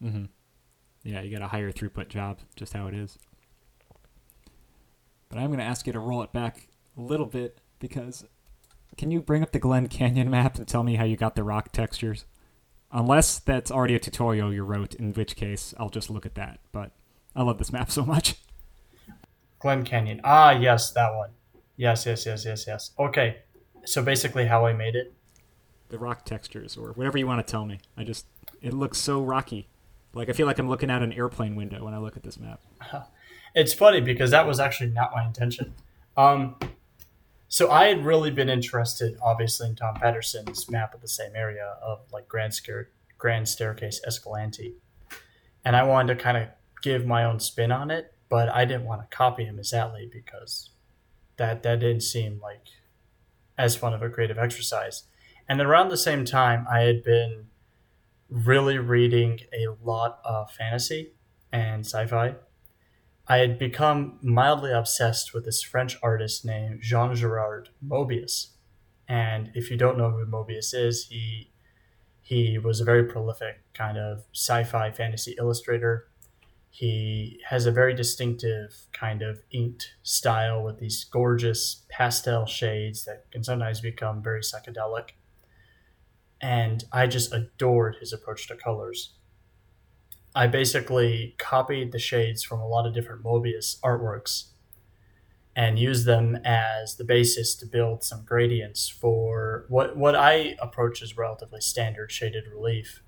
[0.00, 0.24] Mm-hmm.
[1.08, 3.18] Yeah, you got a higher throughput job, just how it is.
[5.30, 8.26] But I'm going to ask you to roll it back a little bit because
[8.98, 11.42] can you bring up the Glen Canyon map and tell me how you got the
[11.42, 12.26] rock textures?
[12.92, 16.60] Unless that's already a tutorial you wrote, in which case I'll just look at that.
[16.72, 16.90] But
[17.34, 18.34] I love this map so much.
[19.60, 20.20] Glen Canyon.
[20.24, 21.30] Ah, yes, that one.
[21.78, 22.90] Yes, yes, yes, yes, yes.
[22.98, 23.38] Okay.
[23.86, 25.14] So basically, how I made it.
[25.88, 27.80] The rock textures, or whatever you want to tell me.
[27.96, 28.26] I just,
[28.60, 29.68] it looks so rocky.
[30.12, 32.38] Like I feel like I'm looking out an airplane window when I look at this
[32.38, 32.60] map.
[33.54, 35.74] It's funny because that was actually not my intention.
[36.18, 36.56] Um,
[37.48, 41.76] so I had really been interested, obviously, in Tom Patterson's map of the same area
[41.82, 42.60] of like Grand,
[43.16, 44.74] Grand Staircase Escalante,
[45.64, 46.48] and I wanted to kind of
[46.82, 50.70] give my own spin on it, but I didn't want to copy him exactly because
[51.38, 52.66] that that didn't seem like
[53.56, 55.04] as fun of a creative exercise.
[55.48, 57.46] And around the same time, I had been
[58.28, 61.12] really reading a lot of fantasy
[61.52, 62.34] and sci-fi.
[63.26, 68.52] I had become mildly obsessed with this French artist named Jean Giraud Moebius.
[69.06, 71.50] And if you don't know who Moebius is, he
[72.20, 76.08] he was a very prolific kind of sci-fi fantasy illustrator.
[76.68, 83.30] He has a very distinctive kind of inked style with these gorgeous pastel shades that
[83.30, 85.12] can sometimes become very psychedelic
[86.40, 89.14] and I just adored his approach to colors.
[90.34, 94.50] I basically copied the shades from a lot of different Moebius artworks
[95.56, 101.02] and used them as the basis to build some gradients for what what I approach
[101.02, 103.02] as relatively standard shaded relief.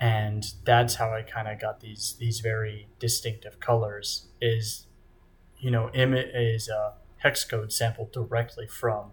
[0.00, 4.28] And that's how I kind of got these these very distinctive colors.
[4.40, 4.86] Is
[5.58, 9.12] you know, Im- is a hex code sampled directly from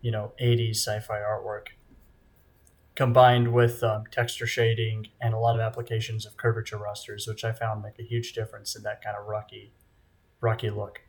[0.00, 1.75] you know 80s sci-fi artwork
[2.96, 7.52] combined with um, texture shading and a lot of applications of curvature rasters, which I
[7.52, 9.74] found make a huge difference in that kind of rocky,
[10.40, 11.02] rocky look.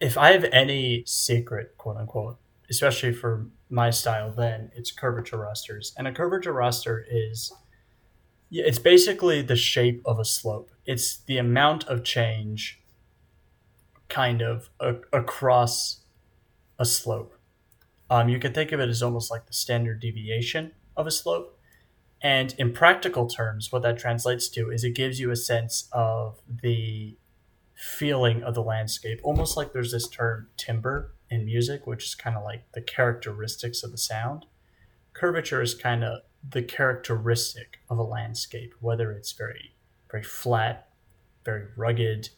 [0.00, 2.38] If I have any secret, quote unquote,
[2.70, 5.92] especially for my style, then it's curvature rasters.
[5.96, 7.52] And a curvature raster is,
[8.50, 10.70] it's basically the shape of a slope.
[10.86, 12.80] It's the amount of change,
[14.08, 16.00] kind of a, across
[16.78, 17.34] a slope.
[18.08, 21.58] Um, you can think of it as almost like the standard deviation of a slope.
[22.22, 26.40] And in practical terms, what that translates to is it gives you a sense of
[26.62, 27.16] the
[27.74, 32.36] feeling of the landscape, almost like there's this term timbre in music, which is kind
[32.36, 34.44] of like the characteristics of the sound.
[35.14, 39.74] Curvature is kind of the characteristic of a landscape, whether it's very,
[40.10, 40.88] very flat,
[41.44, 42.28] very rugged,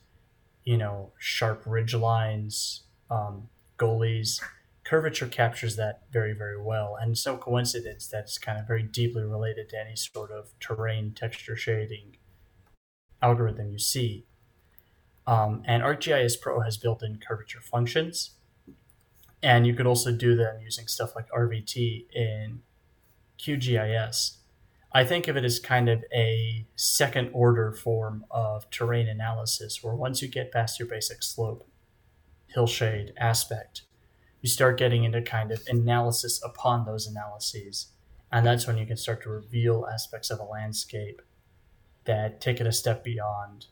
[0.62, 4.40] you know, sharp ridge lines, um, gullies
[4.92, 6.98] curvature captures that very, very well.
[7.00, 10.50] And it's no coincidence that it's kind of very deeply related to any sort of
[10.60, 12.18] terrain texture shading
[13.22, 14.26] algorithm you see.
[15.26, 18.32] Um, and ArcGIS Pro has built in curvature functions.
[19.42, 22.60] And you could also do them using stuff like RVT in
[23.38, 24.36] QGIS.
[24.92, 29.94] I think of it as kind of a second order form of terrain analysis where
[29.94, 31.66] once you get past your basic slope,
[32.54, 33.84] hillshade, aspect,
[34.42, 37.88] you start getting into kind of analysis upon those analyses.
[38.30, 41.22] And that's when you can start to reveal aspects of a landscape
[42.04, 43.66] that take it a step beyond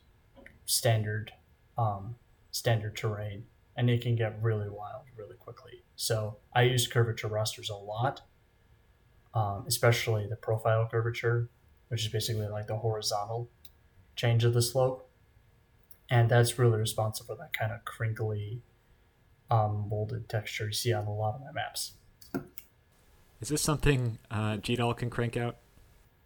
[0.65, 1.33] standard
[1.77, 2.15] um,
[2.51, 3.43] standard terrain.
[3.75, 5.83] And it can get really wild really quickly.
[5.95, 8.21] So I use curvature rasters a lot,
[9.33, 11.49] um, especially the profile curvature,
[11.89, 13.49] which is basically like the horizontal
[14.15, 15.09] change of the slope.
[16.09, 18.61] And that's really responsible for that kind of crinkly
[19.51, 21.93] um, molded texture you see on a lot of my maps.
[23.41, 25.57] Is this something uh, GDAL can crank out?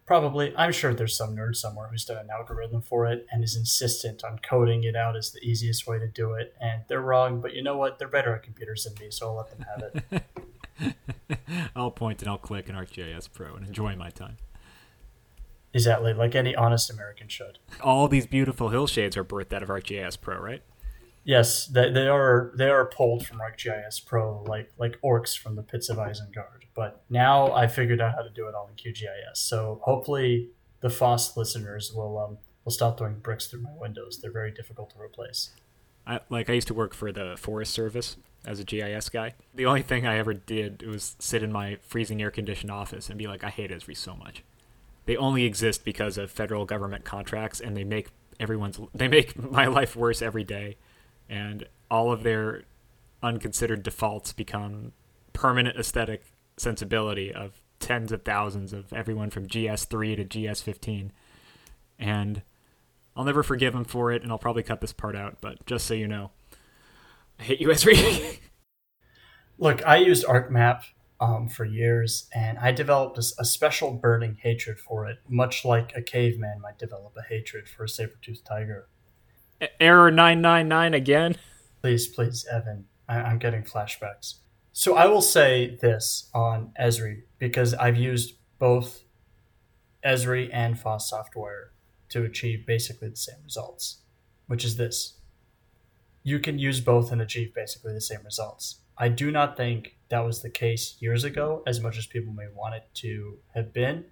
[0.06, 0.54] Probably.
[0.56, 4.24] I'm sure there's some nerd somewhere who's done an algorithm for it and is insistent
[4.24, 6.54] on coding it out as the easiest way to do it.
[6.62, 7.98] And they're wrong, but you know what?
[7.98, 10.94] They're better at computers than me, so I'll let them have
[11.34, 11.40] it.
[11.76, 14.38] I'll point and I'll click in ArcGIS Pro and enjoy my time.
[15.74, 17.58] Exactly, like any honest American should.
[17.82, 20.62] All these beautiful hill shades are birthed out of ArcGIS Pro, right?
[21.26, 25.64] Yes, they, they are they are pulled from ArcGIS Pro like like orcs from the
[25.64, 26.66] pits of Isengard.
[26.76, 29.38] But now I figured out how to do it all in QGIS.
[29.38, 30.50] So hopefully
[30.82, 34.20] the FOSS listeners will um, will stop throwing bricks through my windows.
[34.22, 35.50] They're very difficult to replace.
[36.06, 39.34] I, like I used to work for the Forest Service as a GIS guy.
[39.56, 43.18] The only thing I ever did was sit in my freezing air conditioned office and
[43.18, 44.44] be like, I hate Esri so much.
[45.06, 48.10] They only exist because of federal government contracts, and they make
[48.40, 50.78] everyone's they make my life worse every day,
[51.30, 52.64] and all of their
[53.22, 54.92] unconsidered defaults become
[55.34, 56.24] permanent aesthetic
[56.58, 61.12] sensibility of tens of thousands of everyone from GS3 to GS15,
[62.00, 62.42] and
[63.16, 65.38] I'll never forgive him for it, and I'll probably cut this part out.
[65.42, 66.32] But just so you know,
[67.40, 68.40] I hate you, Esri.
[69.58, 70.84] Look, I used ArcMap
[71.20, 75.94] um, for years, and I developed a, a, special burning hatred for it, much like
[75.96, 78.88] a caveman might develop a hatred for a saber-toothed tiger.
[79.80, 81.36] Error 999 again?
[81.82, 82.86] Please, please, Evan.
[83.08, 84.36] I, I'm getting flashbacks.
[84.74, 89.04] So I will say this on Esri, because I've used both
[90.06, 91.72] Esri and FOSS software
[92.10, 94.02] to achieve basically the same results,
[94.48, 95.20] which is this.
[96.24, 98.82] You can use both and achieve basically the same results.
[98.98, 102.48] I do not think that was the case years ago, as much as people may
[102.54, 104.06] want it to have been.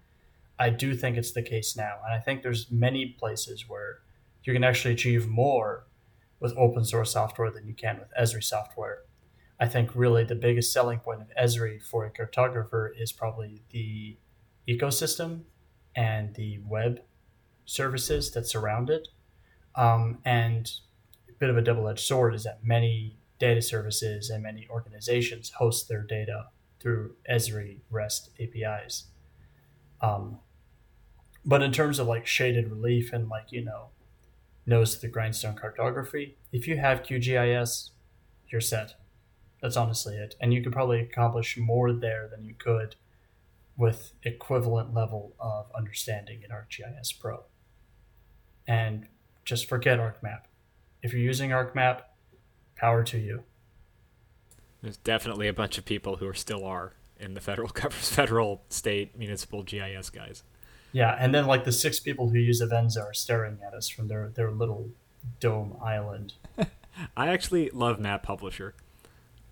[0.60, 1.96] I do think it's the case now.
[2.06, 4.00] And I think there's many places where
[4.44, 5.88] you can actually achieve more
[6.40, 9.04] with open source software than you can with Esri software.
[9.60, 14.18] I think really the biggest selling point of Esri for a cartographer is probably the
[14.68, 15.44] ecosystem
[15.96, 17.00] and the web
[17.66, 19.08] services that surround it.
[19.76, 20.70] Um, and
[21.30, 25.52] a bit of a double edged sword is that many data services and many organizations
[25.52, 26.48] host their data
[26.80, 29.06] through Esri REST APIs.
[30.02, 30.40] Um,
[31.46, 33.90] but in terms of like shaded relief and like, you know,
[34.66, 37.90] to the grindstone cartography, if you have QGIS,
[38.48, 38.96] you're set.
[39.62, 40.36] That's honestly it.
[40.40, 42.96] And you could probably accomplish more there than you could
[43.78, 47.44] with equivalent level of understanding in ArcGIS Pro.
[48.68, 49.08] And
[49.46, 50.42] just forget ArcMap.
[51.02, 52.02] If you're using ArcMap,
[52.76, 53.44] power to you.
[54.82, 58.64] There's definitely a bunch of people who are still are in the federal covers federal,
[58.70, 60.44] state, municipal GIS guys.
[60.94, 64.08] Yeah, and then like the six people who use Avenza are staring at us from
[64.08, 64.92] their their little
[65.40, 66.34] dome island.
[67.18, 68.74] I actually love MAPublisher.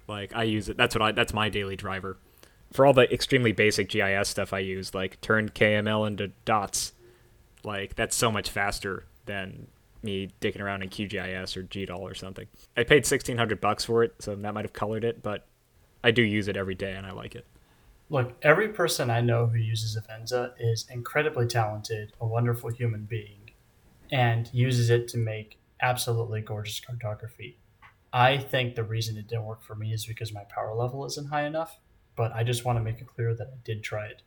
[0.08, 0.78] Like I use it.
[0.78, 1.12] That's what I.
[1.12, 2.18] That's my daily driver.
[2.72, 6.94] For all the extremely basic GIS stuff I use, like turn KML into dots,
[7.64, 9.68] like that's so much faster than
[10.04, 12.48] me dicking around in QGIS or GDAL or something.
[12.78, 15.48] I paid sixteen hundred bucks for it, so that might have colored it, but
[16.04, 17.46] I do use it every day and I like it.
[18.12, 23.52] Look, every person I know who uses Avenza is incredibly talented, a wonderful human being,
[24.12, 27.58] and uses it to make absolutely gorgeous cartography.
[28.12, 31.30] I think the reason it didn't work for me is because my power level isn't
[31.30, 31.80] high enough,
[32.18, 34.24] but I just want to make it clear that I did try it.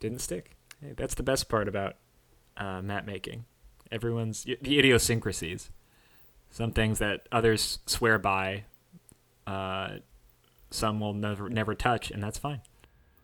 [0.00, 0.56] Didn't stick.
[0.80, 1.96] Hey, that's the best part about
[2.56, 3.44] uh, map making
[3.92, 5.70] everyone's the idiosyncrasies.
[6.50, 8.64] Some things that others swear by,
[9.46, 9.98] uh,
[10.70, 12.62] some will never never touch, and that's fine.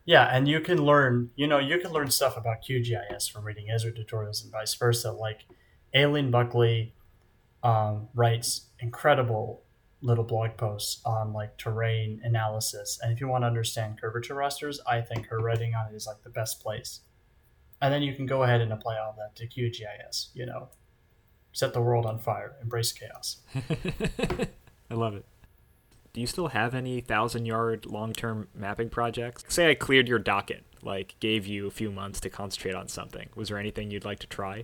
[0.05, 3.67] Yeah, and you can learn, you know, you can learn stuff about QGIS from reading
[3.67, 5.11] Esri tutorials and vice versa.
[5.11, 5.45] Like
[5.95, 6.93] Aileen Buckley
[7.63, 9.63] um, writes incredible
[10.01, 14.79] little blog posts on like terrain analysis, and if you want to understand curvature rasters,
[14.85, 17.01] I think her writing on it is like the best place
[17.81, 20.29] and then you can go ahead and apply all that to QGIS.
[20.33, 20.69] You know,
[21.51, 23.37] set the world on fire, embrace chaos.
[24.89, 25.25] I love it.
[26.15, 29.43] Do you still have any thousand yard long term mapping projects?
[29.49, 33.27] Say I cleared your docket, like gave you a few months to concentrate on something.
[33.35, 34.63] Was there anything you'd like to try?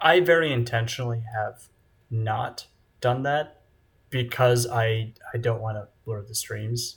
[0.00, 1.68] I very intentionally have
[2.10, 2.66] not
[3.00, 3.62] done that
[4.10, 6.96] because I I don't want to blur the streams,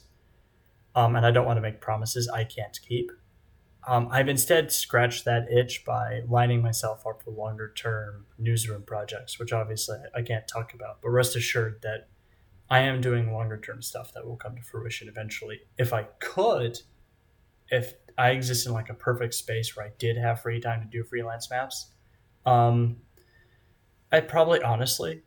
[0.96, 3.12] um, and I don't want to make promises I can't keep.
[3.86, 9.38] Um, I've instead scratched that itch by lining myself up for longer term newsroom projects,
[9.38, 11.00] which obviously I can't talk about.
[11.02, 12.08] But rest assured that
[12.72, 15.60] I am doing longer term stuff that will come to fruition eventually.
[15.78, 16.78] If I could,
[17.68, 20.86] if I exist in like a perfect space where I did have free time to
[20.86, 21.92] do freelance maps,
[22.46, 22.96] um,
[24.10, 25.22] I'd probably honestly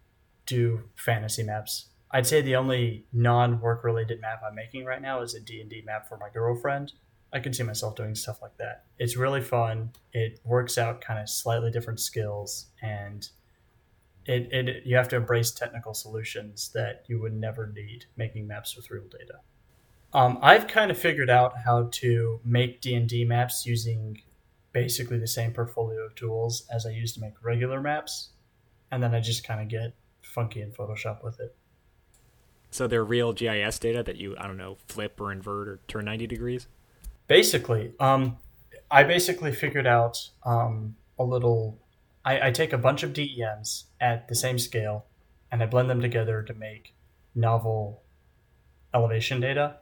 [0.45, 1.89] do fantasy maps.
[2.11, 5.61] I'd say the only non work related map I'm making right now is a D
[5.61, 6.93] and D map for my girlfriend
[7.35, 8.85] I could see myself doing stuff like that.
[8.97, 9.91] It's really fun.
[10.13, 13.27] It works out kind of slightly different skills, and
[14.25, 18.75] it, it you have to embrace technical solutions that you would never need making maps
[18.75, 19.39] with real data.
[20.13, 24.21] Um, I've kind of figured out how to make D and D maps using
[24.71, 28.29] basically the same portfolio of tools as I use to make regular maps,
[28.91, 31.55] and then I just kind of get funky in Photoshop with it.
[32.71, 36.05] So they're real GIS data that you I don't know flip or invert or turn
[36.05, 36.67] ninety degrees
[37.27, 38.37] basically, um,
[38.89, 41.79] I basically figured out um, a little
[42.25, 45.05] I, I take a bunch of DEMs at the same scale
[45.51, 46.95] and I blend them together to make
[47.35, 48.01] novel
[48.93, 49.77] elevation data.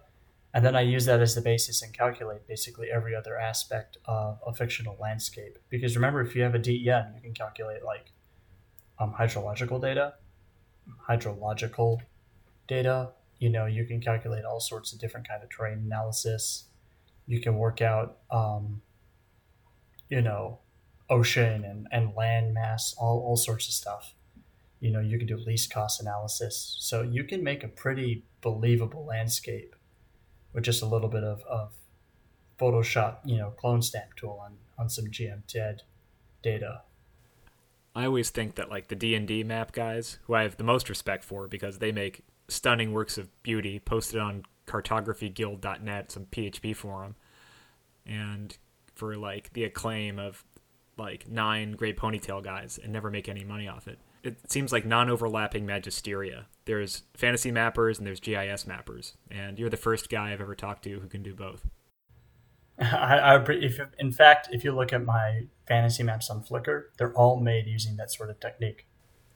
[0.54, 4.40] And then I use that as the basis and calculate basically every other aspect of
[4.46, 5.58] a fictional landscape.
[5.70, 8.12] Because remember, if you have a DEM, you can calculate like
[9.00, 10.14] um, hydrological data,
[11.10, 12.02] hydrological
[12.68, 13.12] data.
[13.40, 16.66] You know, you can calculate all sorts of different kind of terrain analysis.
[17.26, 18.82] You can work out, um,
[20.10, 20.60] you know,
[21.14, 24.16] ocean and, and land mass, all, all sorts of stuff.
[24.80, 26.76] You know, you can do least cost analysis.
[26.80, 29.76] So you can make a pretty believable landscape
[30.52, 31.74] with just a little bit of, of
[32.60, 35.80] Photoshop, you know, clone stamp tool on, on some GMTED
[36.42, 36.82] data.
[37.96, 41.24] I always think that like the D&D map guys, who I have the most respect
[41.24, 47.16] for because they make stunning works of beauty posted on cartographyguild.net, some PHP forum,
[48.06, 48.58] and
[48.96, 50.44] for like the acclaim of
[50.98, 54.00] like nine gray ponytail guys and never make any money off it.
[54.24, 56.46] It seems like non-overlapping magisteria.
[56.66, 60.84] There's fantasy mappers and there's GIS mappers, and you're the first guy I've ever talked
[60.86, 61.66] to who can do both.
[62.80, 67.14] I, I if, in fact, if you look at my fantasy maps on Flickr, they're
[67.14, 68.86] all made using that sort of technique.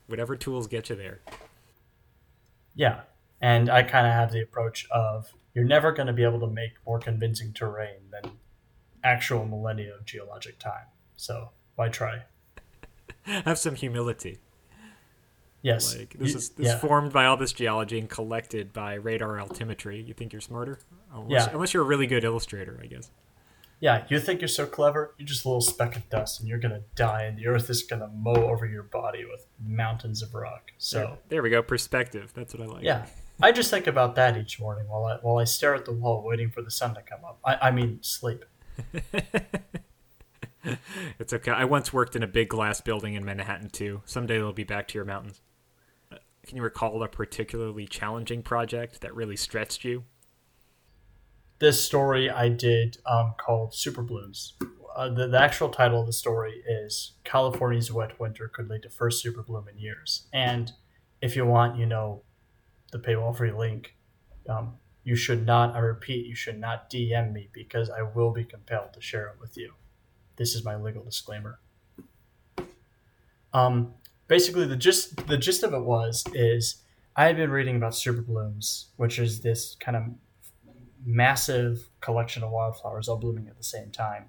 [0.08, 1.22] Whatever tools get you there.
[2.76, 3.02] Yeah,
[3.42, 6.48] and I kind of have the approach of you're never going to be able to
[6.48, 8.32] make more convincing terrain than
[9.04, 10.86] actual millennia of geologic time.
[11.18, 12.24] So why try?
[13.24, 14.40] have some humility.
[15.62, 15.98] Yes.
[15.98, 16.80] Like this is this yeah.
[16.80, 20.06] formed by all this geology and collected by radar altimetry.
[20.08, 20.80] You think you're smarter?
[21.14, 21.50] Unless, yeah.
[21.52, 23.12] Unless you're a really good illustrator, I guess.
[23.80, 26.58] Yeah, you think you're so clever, you're just a little speck of dust and you're
[26.58, 30.72] gonna die and the earth is gonna mow over your body with mountains of rock.
[30.78, 32.32] So there, there we go, perspective.
[32.34, 32.84] That's what I like.
[32.84, 33.06] Yeah.
[33.42, 36.24] I just think about that each morning while I while I stare at the wall
[36.26, 37.40] waiting for the sun to come up.
[37.46, 38.46] I, I mean sleep.
[41.20, 41.52] it's okay.
[41.52, 44.02] I once worked in a big glass building in Manhattan too.
[44.06, 45.42] Someday they'll be back to your mountains.
[46.46, 50.06] Can you recall a particularly challenging project that really stretched you?
[51.60, 54.54] This story I did um, called Super Blooms.
[54.96, 58.90] Uh, the, the actual title of the story is California's Wet Winter Could Lead to
[58.90, 60.28] First Super Bloom in Years.
[60.32, 60.72] And
[61.22, 62.24] if you want, you know,
[62.92, 63.96] the paywall free link,
[64.48, 68.44] um, you should not, I repeat, you should not DM me because I will be
[68.44, 69.74] compelled to share it with you.
[70.38, 71.60] This is my legal disclaimer.
[73.54, 73.94] Um,
[74.28, 76.84] basically the gist the gist of it was is
[77.16, 80.04] I had been reading about super blooms, which is this kind of
[81.04, 84.26] massive collection of wildflowers all blooming at the same time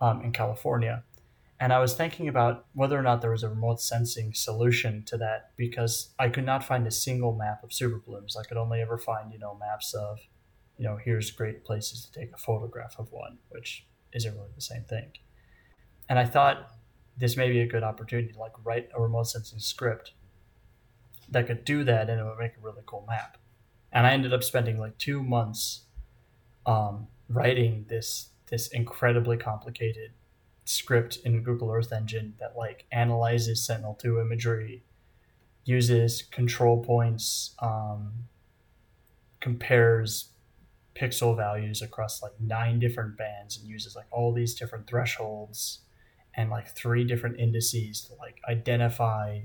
[0.00, 1.02] um, in California.
[1.58, 5.16] And I was thinking about whether or not there was a remote sensing solution to
[5.18, 8.36] that because I could not find a single map of super blooms.
[8.36, 10.18] I could only ever find, you know, maps of,
[10.76, 14.60] you know, here's great places to take a photograph of one, which isn't really the
[14.60, 15.12] same thing.
[16.08, 16.70] And I thought
[17.16, 20.12] this may be a good opportunity to like write a remote sensing script
[21.30, 23.38] that could do that and it would make a really cool map.
[23.92, 25.84] And I ended up spending like two months
[26.66, 30.12] um, writing this this incredibly complicated
[30.64, 34.82] script in Google Earth Engine that like analyzes Sentinel two imagery,
[35.64, 38.12] uses control points, um,
[39.40, 40.30] compares
[40.94, 45.83] pixel values across like nine different bands, and uses like all these different thresholds
[46.36, 49.40] and like three different indices to like identify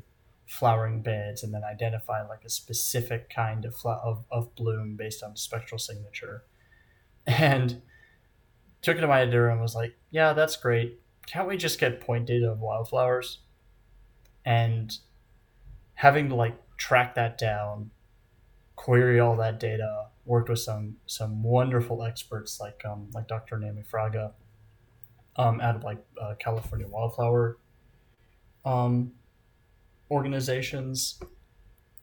[0.47, 5.35] flowering beds and then identify like a specific kind of, of, of bloom based on
[5.35, 6.43] spectral signature.
[7.27, 7.83] And
[8.81, 10.99] took it to my editor and was like yeah that's great.
[11.27, 13.39] Can't we just get point data of wildflowers?
[14.45, 14.97] And
[15.93, 17.91] having to like track that down
[18.79, 23.83] query all that data worked with some some wonderful experts like um like dr naomi
[23.83, 24.31] fraga
[25.35, 27.57] um, out of like uh, California wildflower
[28.65, 29.11] um,
[30.11, 31.19] organizations,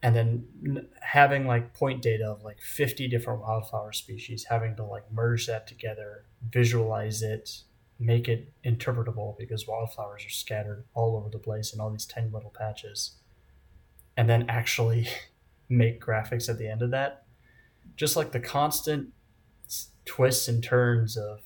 [0.02, 5.04] and then having like point data of like 50 different wildflower species, having to like
[5.12, 7.62] merge that together, visualize it,
[7.98, 12.30] make it interpretable because wildflowers are scattered all over the place in all these tiny
[12.30, 13.16] little patches,
[14.16, 15.08] and then actually
[15.68, 17.24] make graphics at the end of that.
[17.96, 19.08] Just like the constant
[20.04, 21.40] twists and turns of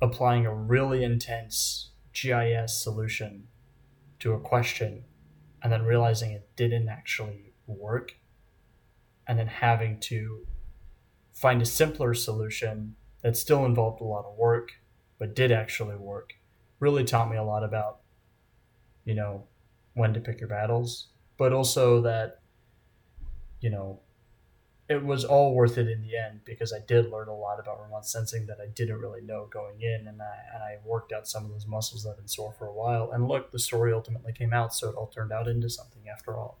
[0.00, 3.48] applying a really intense GIS solution
[4.18, 5.04] to a question
[5.62, 8.16] and then realizing it didn't actually work
[9.26, 10.46] and then having to
[11.32, 14.72] find a simpler solution that still involved a lot of work
[15.18, 16.32] but did actually work
[16.80, 18.00] really taught me a lot about
[19.04, 19.46] you know
[19.94, 22.40] when to pick your battles but also that
[23.60, 24.00] you know
[24.90, 27.80] it was all worth it in the end because I did learn a lot about
[27.80, 31.28] remote sensing that I didn't really know going in, and I and I worked out
[31.28, 33.12] some of those muscles that had been sore for a while.
[33.12, 36.36] And look, the story ultimately came out, so it all turned out into something after
[36.36, 36.58] all.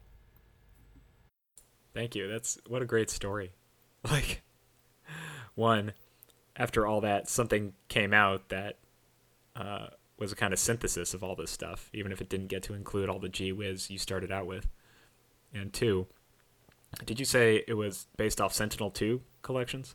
[1.92, 2.28] Thank you.
[2.28, 3.52] That's what a great story.
[4.10, 4.40] Like,
[5.54, 5.92] one,
[6.56, 8.78] after all that, something came out that
[9.54, 12.62] uh, was a kind of synthesis of all this stuff, even if it didn't get
[12.62, 14.70] to include all the gee whiz you started out with.
[15.52, 16.06] And two,
[17.04, 19.94] did you say it was based off Sentinel 2 collections?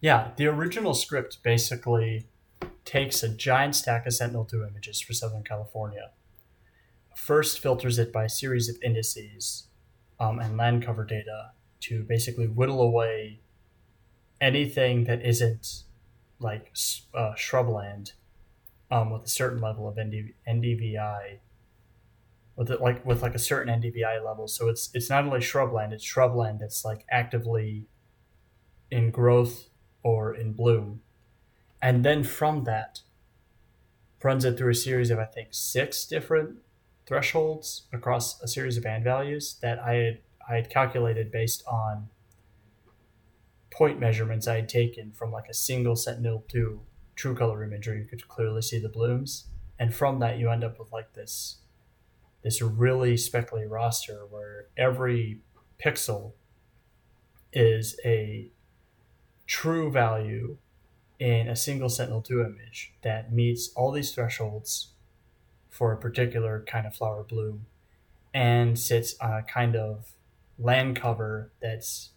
[0.00, 2.26] Yeah, the original script basically
[2.84, 6.10] takes a giant stack of Sentinel 2 images for Southern California,
[7.14, 9.68] first filters it by a series of indices
[10.18, 11.50] um, and land cover data
[11.80, 13.40] to basically whittle away
[14.40, 15.84] anything that isn't
[16.40, 16.72] like
[17.14, 18.12] uh, shrubland
[18.90, 21.38] um, with a certain level of ND- NDVI
[22.56, 24.46] with it like with like a certain NDVI level.
[24.48, 27.86] So it's it's not only shrubland, it's shrubland that's like actively
[28.90, 29.68] in growth
[30.02, 31.00] or in bloom.
[31.80, 33.00] And then from that
[34.22, 36.58] runs it through a series of I think six different
[37.06, 42.08] thresholds across a series of band values that I had I had calculated based on
[43.70, 46.80] point measurements I had taken from like a single Sentinel 2
[47.14, 49.48] true color image where you could clearly see the blooms.
[49.78, 51.58] And from that you end up with like this
[52.42, 55.40] this really speckly raster where every
[55.84, 56.32] pixel
[57.52, 58.50] is a
[59.46, 60.56] true value
[61.18, 64.88] in a single Sentinel-2 image that meets all these thresholds
[65.70, 67.66] for a particular kind of flower bloom
[68.34, 70.12] and sits on a kind of
[70.58, 72.10] land cover that's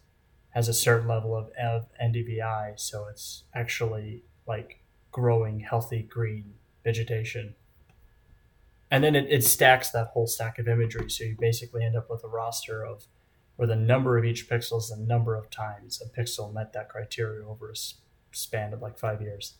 [0.50, 4.80] has a certain level of, of NDVI, so it's actually like
[5.12, 7.54] growing healthy green vegetation
[8.90, 11.10] and then it, it stacks that whole stack of imagery.
[11.10, 13.06] So you basically end up with a raster of
[13.56, 16.88] where the number of each pixel is the number of times a pixel met that
[16.88, 17.76] criteria over a
[18.32, 19.54] span of like five years.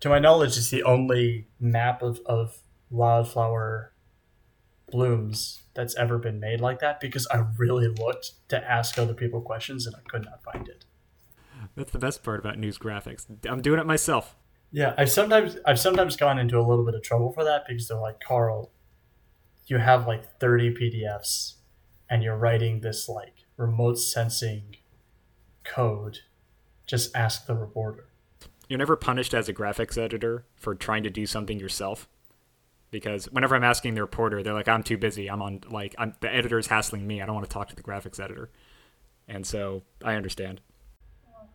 [0.00, 2.58] To my knowledge it's the only map of, of
[2.90, 3.92] wildflower
[4.90, 9.40] blooms that's ever been made like that because i really looked to ask other people
[9.40, 10.84] questions and i could not find it.
[11.74, 13.26] That's the best part about news graphics.
[13.48, 14.36] I'm doing it myself
[14.70, 17.88] yeah, I've sometimes I've sometimes gone into a little bit of trouble for that because
[17.88, 18.70] they're like, Carl,
[19.66, 21.54] you have like 30 PDFs
[22.08, 24.76] and you're writing this like remote sensing
[25.64, 26.20] code.
[26.86, 28.06] Just ask the reporter.
[28.68, 32.08] You're never punished as a graphics editor for trying to do something yourself.
[32.90, 35.28] Because whenever I'm asking the reporter, they're like, I'm too busy.
[35.28, 37.20] I'm on like I'm the editor's hassling me.
[37.20, 38.50] I don't want to talk to the graphics editor.
[39.28, 40.60] And so I understand.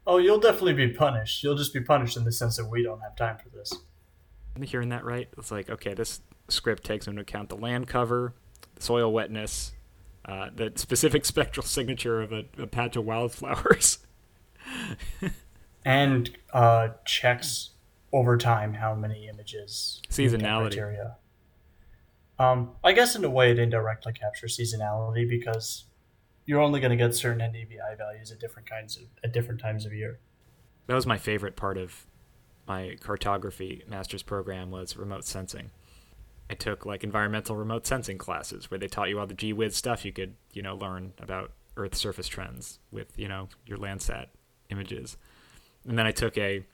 [0.06, 1.44] Oh, you'll definitely be punished.
[1.44, 3.74] You'll just be punished in the sense that we don't have time for this.
[4.56, 5.30] Am hearing that right?
[5.38, 8.34] It's like, okay, this script takes into account the land cover,
[8.76, 9.74] the soil wetness,
[10.26, 14.00] uh, the specific spectral signature of a, a patch of wildflowers.
[15.86, 17.72] and uh, checks
[18.12, 20.02] over time how many images.
[20.10, 21.14] Seasonality.
[22.40, 25.86] Um, I guess in a way it indirectly captures seasonality because
[26.46, 29.86] you're only going to get certain NDVI values at different kinds of at different times
[29.86, 30.20] of year.
[30.88, 32.06] That was my favorite part of
[32.68, 35.72] my cartography master's program was remote sensing.
[36.50, 40.04] I took like environmental remote sensing classes where they taught you all the gee stuff
[40.04, 44.28] you could, you know, learn about Earth surface trends with, you know, your Landsat
[44.70, 45.18] images.
[45.88, 46.66] And then I took a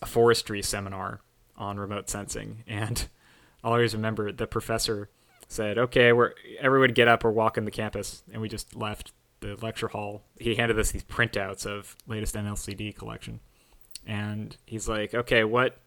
[0.00, 1.20] a forestry seminar
[1.56, 3.08] on remote sensing and
[3.64, 5.08] I'll always remember the professor
[5.52, 7.24] said, "Okay, we're everyone get up.
[7.24, 10.22] We're walking the campus," and we just left the lecture hall.
[10.38, 13.40] He handed us these printouts of latest NLCD collection,
[14.06, 15.78] and he's like, "Okay, what?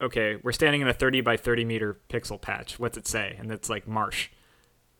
[0.00, 2.78] Okay, we're standing in a 30 by 30 meter pixel patch.
[2.78, 4.30] What's it say?" And it's like marsh,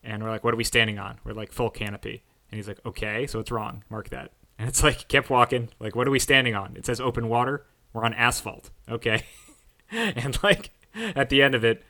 [0.02, 2.84] and we're like, "What are we standing on?" We're like full canopy, and he's like,
[2.84, 3.84] "Okay, so it's wrong.
[3.90, 5.70] Mark that." And it's like kept walking.
[5.80, 6.76] Like, what are we standing on?
[6.76, 7.66] It says open water.
[7.92, 8.70] We're on asphalt.
[8.88, 9.24] Okay,
[9.90, 11.82] and like at the end of it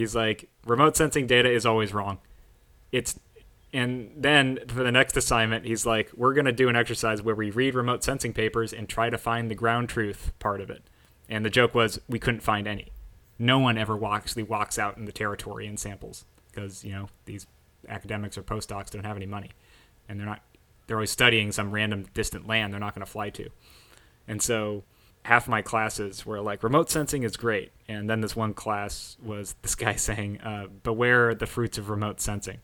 [0.00, 2.20] He's like, remote sensing data is always wrong.
[2.90, 3.20] It's
[3.72, 7.50] and then for the next assignment, he's like, we're to do an exercise where we
[7.50, 10.82] read remote sensing papers and try to find the ground truth part of it.
[11.28, 12.88] And the joke was we couldn't find any.
[13.38, 17.46] No one ever actually walks out in the territory and samples because, you know, these
[17.86, 19.50] academics or postdocs don't have any money.
[20.08, 20.42] And they're not,
[20.86, 23.50] they're always studying some random distant land they're not going to fly to.
[24.26, 24.82] And so
[25.24, 27.72] half my classes were like remote sensing is great.
[27.88, 32.20] And then this one class was this guy saying uh, beware the fruits of remote
[32.20, 32.58] sensing.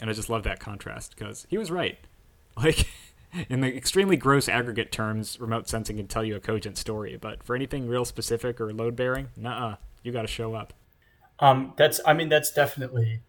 [0.00, 1.98] And i just love that contrast because he was right.
[2.54, 2.86] Like
[3.48, 7.42] in the extremely gross aggregate terms remote sensing can tell you a cogent story but
[7.42, 10.74] for anything real specific or load bearing nah you got to show up.
[11.38, 13.22] Um, that's i mean that's definitely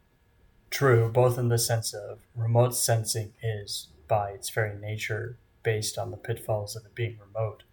[0.70, 6.12] true both in the sense of remote sensing is by its very nature based on
[6.12, 7.64] the pitfalls of it being remote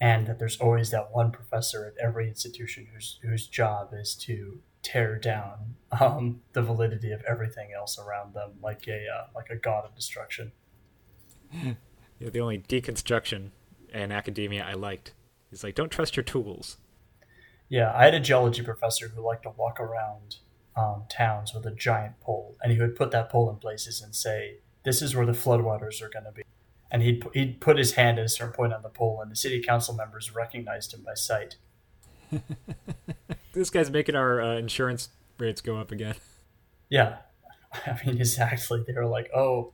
[0.00, 4.60] and that there's always that one professor at every institution whose whose job is to
[4.82, 9.56] tear down um, the validity of everything else around them, like a uh, like a
[9.56, 10.52] god of destruction.
[12.18, 13.50] Yeah, the only deconstruction
[13.92, 15.12] in academia I liked
[15.52, 16.78] is like don't trust your tools.
[17.68, 20.36] Yeah, I had a geology professor who liked to walk around
[20.76, 24.14] um, towns with a giant pole, and he would put that pole in places and
[24.14, 26.42] say, "This is where the floodwaters are going to be."
[26.90, 29.36] And he'd he'd put his hand at a certain point on the pole, and the
[29.36, 31.56] city council members recognized him by sight.
[33.52, 35.08] this guy's making our uh, insurance
[35.38, 36.14] rates go up again.
[36.88, 37.16] Yeah,
[37.86, 38.84] I mean exactly.
[38.86, 39.72] They were like, "Oh,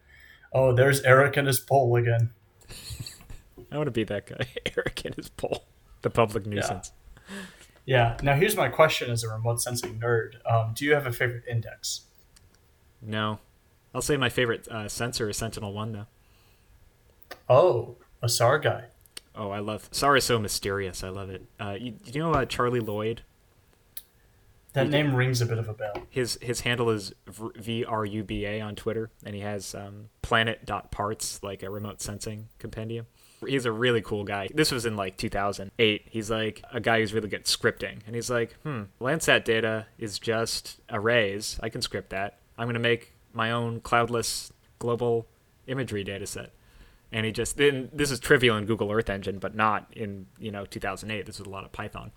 [0.53, 2.31] oh, there's Eric and his pole again."
[3.71, 4.47] I want to be that guy,
[4.77, 5.65] Eric and his pole,
[6.03, 6.93] the public nuisance.
[7.29, 7.35] Yeah.
[7.85, 8.17] yeah.
[8.23, 11.45] Now here's my question: as a remote sensing nerd, um, do you have a favorite
[11.49, 12.03] index?
[13.01, 13.41] No,
[13.95, 16.07] I'll say my favorite uh, sensor is Sentinel One though.
[17.49, 18.85] Oh, a SAR guy.
[19.35, 21.03] Oh, I love SAR is so mysterious.
[21.03, 21.43] I love it.
[21.59, 23.21] Uh, you, you know uh, Charlie Loyd?
[24.75, 25.93] That name rings a bit of a bell.
[26.09, 30.09] His his handle is V R U B A on Twitter, and he has um,
[30.23, 33.07] planet.parts, like a remote sensing compendium.
[33.47, 34.49] He's a really cool guy.
[34.55, 36.07] This was in like 2008.
[36.09, 37.99] He's like a guy who's really good at scripting.
[38.07, 41.59] And he's like, hmm, Landsat data is just arrays.
[41.61, 42.39] I can script that.
[42.57, 45.27] I'm going to make my own cloudless global
[45.67, 46.53] imagery data set
[47.13, 50.51] and he just then this is trivial in Google Earth Engine, but not in you
[50.51, 51.27] know 2008.
[51.27, 52.11] This was a lot of Python,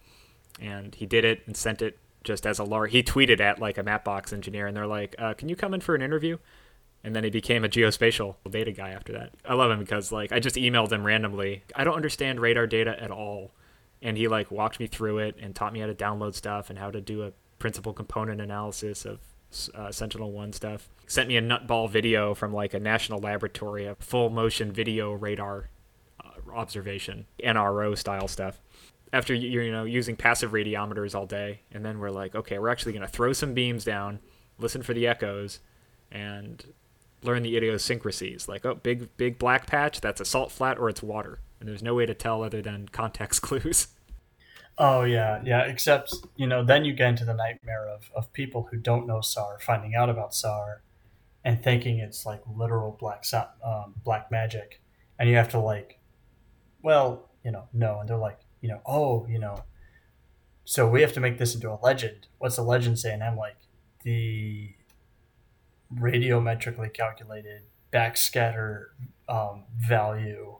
[0.59, 2.91] and he did it and sent it just as a lark.
[2.91, 5.81] He tweeted at like a Mapbox engineer, and they're like, uh, "Can you come in
[5.81, 6.37] for an interview?"
[7.03, 9.31] And then he became a geospatial data guy after that.
[9.47, 11.63] I love him because like I just emailed him randomly.
[11.75, 13.51] I don't understand radar data at all,
[14.01, 16.79] and he like walked me through it and taught me how to download stuff and
[16.79, 19.19] how to do a principal component analysis of
[19.73, 20.89] uh, Sentinel One stuff.
[21.07, 25.69] Sent me a nutball video from like a national laboratory, a full motion video radar
[26.23, 28.59] uh, observation, NRO style stuff.
[29.13, 32.69] After you you know using passive radiometers all day, and then we're like, okay, we're
[32.69, 34.19] actually going to throw some beams down,
[34.57, 35.59] listen for the echoes,
[36.11, 36.65] and
[37.21, 38.47] learn the idiosyncrasies.
[38.47, 41.83] Like, oh, big big black patch, that's a salt flat or it's water, and there's
[41.83, 43.87] no way to tell other than context clues.
[44.77, 45.61] Oh yeah, yeah.
[45.61, 49.21] Except you know, then you get into the nightmare of of people who don't know
[49.21, 50.81] SAR finding out about SAR,
[51.43, 53.23] and thinking it's like literal black
[53.63, 54.81] um, black magic,
[55.17, 55.99] and you have to like,
[56.81, 59.63] well, you know, no, and they're like, you know, oh, you know,
[60.65, 62.27] so we have to make this into a legend.
[62.39, 63.13] What's the legend say?
[63.13, 63.57] And I'm like,
[64.03, 64.73] the
[65.93, 67.61] radiometrically calculated
[67.93, 68.87] backscatter
[69.29, 70.57] um, value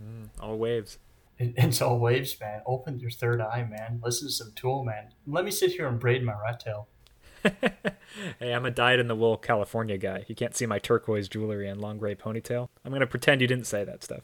[0.00, 0.98] Mm, all waves.
[1.38, 2.62] It, it's all waves, man.
[2.66, 4.00] Open your third eye, man.
[4.02, 5.10] Listen to some Tool, man.
[5.26, 6.88] Let me sit here and braid my rat tail.
[8.40, 10.24] hey, I'm a dyed in the wool California guy.
[10.28, 12.68] You can't see my turquoise jewelry and long gray ponytail.
[12.84, 14.22] I'm gonna pretend you didn't say that stuff.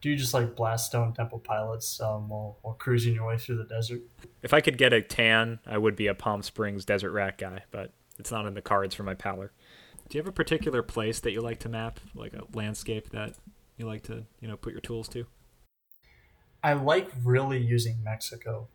[0.00, 3.58] Do you just like blast Stone Temple Pilots um, while, while cruising your way through
[3.58, 4.02] the desert?
[4.42, 7.62] If I could get a tan, I would be a Palm Springs desert rat guy,
[7.70, 9.52] but it's not in the cards for my pallor.
[10.08, 13.34] Do you have a particular place that you like to map, like a landscape that
[13.76, 15.24] you like to, you know, put your tools to?
[16.62, 18.68] I like really using Mexico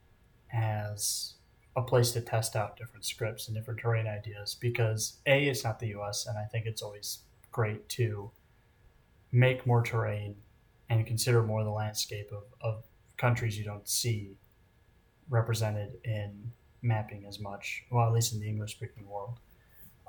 [0.54, 1.34] as
[1.76, 5.80] a place to test out different scripts and different terrain ideas because a it's not
[5.80, 6.26] the U.S.
[6.26, 7.20] and I think it's always
[7.52, 8.32] great to
[9.32, 10.36] make more terrain
[10.90, 12.84] and consider more the landscape of, of
[13.18, 14.38] countries you don't see
[15.30, 17.84] represented in mapping as much.
[17.92, 19.40] Well, at least in the English speaking world.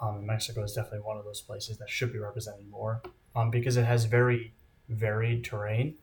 [0.01, 3.03] Um, Mexico is definitely one of those places that should be represented more
[3.35, 4.53] um, because it has very
[4.89, 5.97] varied terrain.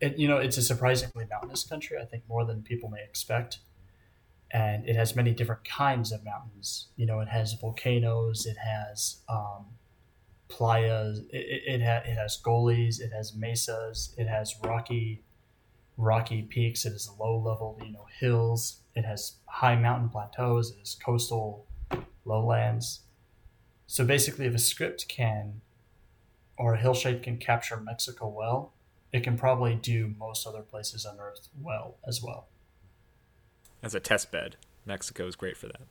[0.00, 1.96] It you know it's a surprisingly mountainous country.
[2.00, 3.60] I think more than people may expect
[4.50, 6.88] and it has many different kinds of mountains.
[6.96, 9.66] You know, it has volcanoes, it has um,
[10.48, 15.22] playas, it, it, it, ha- it has gullies, it has mesas, it has rocky
[15.98, 20.78] rocky peaks, it has low level, you know, hills, it has high mountain plateaus, it
[20.78, 21.66] has coastal
[22.24, 23.00] lowlands.
[23.86, 25.62] So basically, if a script can
[26.58, 28.74] or a hill shape can capture Mexico well,
[29.16, 32.46] it can probably do most other places on Earth well as well
[33.82, 34.56] as a test bed.
[34.84, 35.82] Mexico is great for that.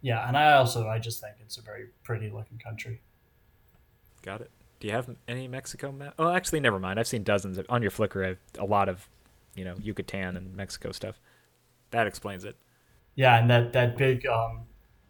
[0.00, 3.00] Yeah, and I also I just think it's a very pretty looking country.
[4.22, 4.50] Got it.
[4.80, 6.14] Do you have any Mexico map?
[6.18, 6.98] Oh, actually, never mind.
[6.98, 8.24] I've seen dozens of, on your Flickr.
[8.24, 9.08] I have a lot of,
[9.54, 11.20] you know, Yucatan and Mexico stuff.
[11.92, 12.56] That explains it.
[13.14, 14.62] Yeah, and that that big um,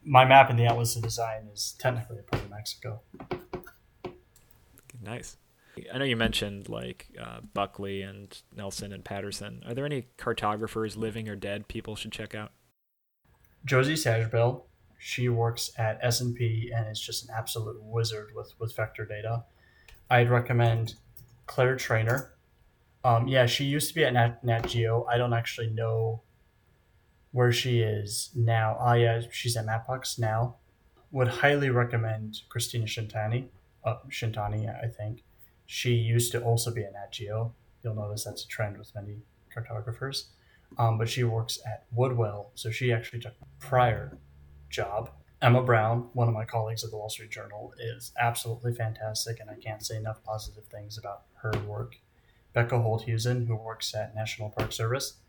[0.04, 3.00] my map in the Atlas of Design is technically a part of Mexico.
[5.02, 5.36] Nice.
[5.92, 9.62] I know you mentioned like uh, Buckley and Nelson and Patterson.
[9.66, 12.52] Are there any cartographers, living or dead, people should check out?
[13.64, 14.62] Josie Sajbel.
[14.98, 19.44] She works at S&P and is just an absolute wizard with, with vector data.
[20.08, 20.94] I'd recommend
[21.46, 22.34] Clare Trainor.
[23.04, 25.04] Um, yeah, she used to be at Nat, Nat Geo.
[25.10, 26.22] I don't actually know
[27.32, 28.76] where she is now.
[28.78, 30.56] Ah, yeah, she's at Mapbox now.
[31.10, 33.48] Would highly recommend Christina Shintani.
[33.84, 35.24] Uh, Shintani, I think.
[35.72, 37.54] She used to also be at Geo.
[37.82, 40.26] You'll notice that's a trend with many cartographers.
[40.76, 44.18] Um, but she works at Woodwell, so she actually took prior
[44.68, 45.12] job.
[45.40, 49.48] Emma Brown, one of my colleagues at the Wall Street Journal, is absolutely fantastic, and
[49.48, 51.96] I can't say enough positive things about her work.
[52.52, 55.20] Becca Holdhusen, who works at National Park Service,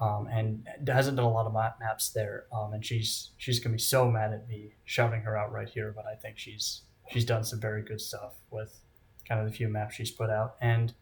[0.00, 3.78] um, and hasn't done a lot of maps there, um, and she's she's gonna be
[3.78, 7.44] so mad at me shouting her out right here, but I think she's she's done
[7.44, 8.80] some very good stuff with
[9.28, 10.56] kind of the few maps she's put out.
[10.60, 10.92] And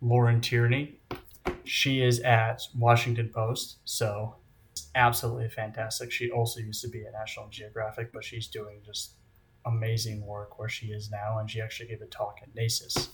[0.00, 1.00] Lauren Tierney,
[1.64, 4.36] she is at Washington Post, so
[4.94, 6.10] absolutely fantastic.
[6.10, 9.12] She also used to be at National Geographic, but she's doing just
[9.64, 13.08] amazing work where she is now, and she actually gave a talk at NACIS.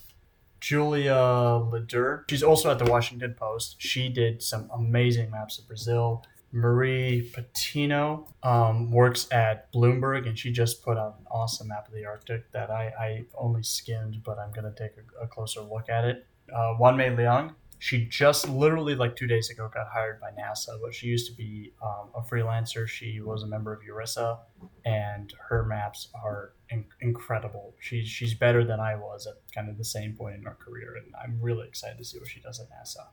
[0.61, 3.75] Julia Ledur, she's also at the Washington Post.
[3.79, 6.23] She did some amazing maps of Brazil.
[6.55, 11.93] Marie Patino um, works at Bloomberg, and she just put out an awesome map of
[11.93, 15.59] the Arctic that I, I only skimmed, but I'm going to take a, a, closer
[15.59, 16.25] look at it.
[16.49, 20.93] Uh, Wanmei Liang, she just literally like two days ago got hired by NASA, but
[20.93, 22.87] she used to be um, a freelancer.
[22.87, 24.37] She was a member of Esri,
[24.85, 27.75] and her maps are in- incredible.
[27.81, 30.95] She's she's better than I was at kind of the same point in her career,
[30.95, 33.07] and I'm really excited to see what she does at NASA.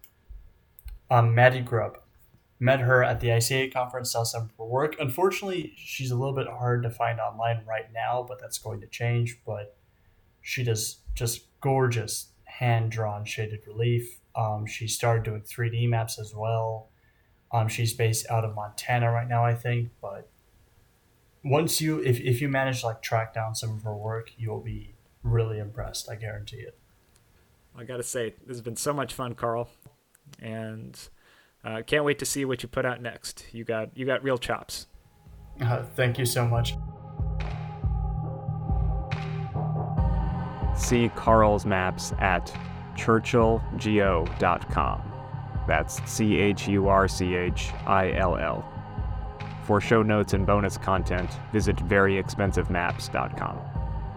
[1.10, 1.98] Um, Maddy Grubb,
[2.62, 4.94] met her at the ICA conference, some of her work.
[5.00, 8.86] Unfortunately, she's a little bit hard to find online right now, but that's going to
[8.86, 9.40] change.
[9.44, 9.76] But
[10.42, 14.20] she does just gorgeous hand drawn shaded relief.
[14.36, 16.90] Um, she started doing 3D maps as well.
[17.50, 19.90] Um, she's based out of Montana right now, I think.
[20.00, 20.30] But
[21.42, 24.62] once you, if, if you manage to like track down some of her work, you'll
[24.62, 24.94] be
[25.24, 26.08] really impressed.
[26.08, 26.78] I guarantee it.
[27.76, 29.68] I gotta say, this has been so much fun, Carl.
[30.40, 30.96] And
[31.64, 33.46] uh, can't wait to see what you put out next.
[33.52, 34.86] You got you got real chops.
[35.60, 36.76] Uh, thank you so much.
[40.76, 42.52] See Carl's maps at
[42.96, 45.02] churchillgeo.com.
[45.68, 48.68] That's C H U R C H I L L.
[49.64, 53.71] For show notes and bonus content, visit veryexpensivemaps.com.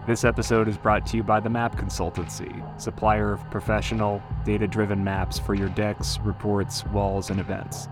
[0.06, 5.02] This episode is brought to you by the Map Consultancy, supplier of professional, data driven
[5.02, 7.88] maps for your decks, reports, walls, and events.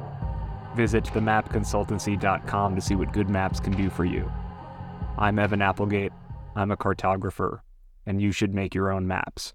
[0.76, 4.30] Visit themapconsultancy.com to see what good maps can do for you.
[5.18, 6.12] I'm Evan Applegate,
[6.54, 7.62] I'm a cartographer,
[8.06, 9.52] and you should make your own maps.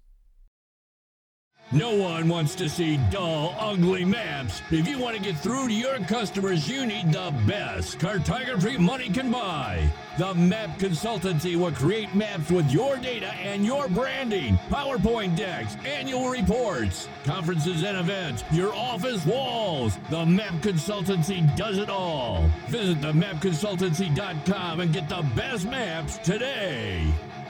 [1.72, 4.60] No one wants to see dull, ugly maps.
[4.72, 9.08] If you want to get through to your customers, you need the best cartography money
[9.08, 9.88] can buy.
[10.18, 16.28] The Map Consultancy will create maps with your data and your branding, PowerPoint decks, annual
[16.28, 19.96] reports, conferences and events, your office walls.
[20.10, 22.50] The Map Consultancy does it all.
[22.66, 27.06] Visit themapconsultancy.com and get the best maps today.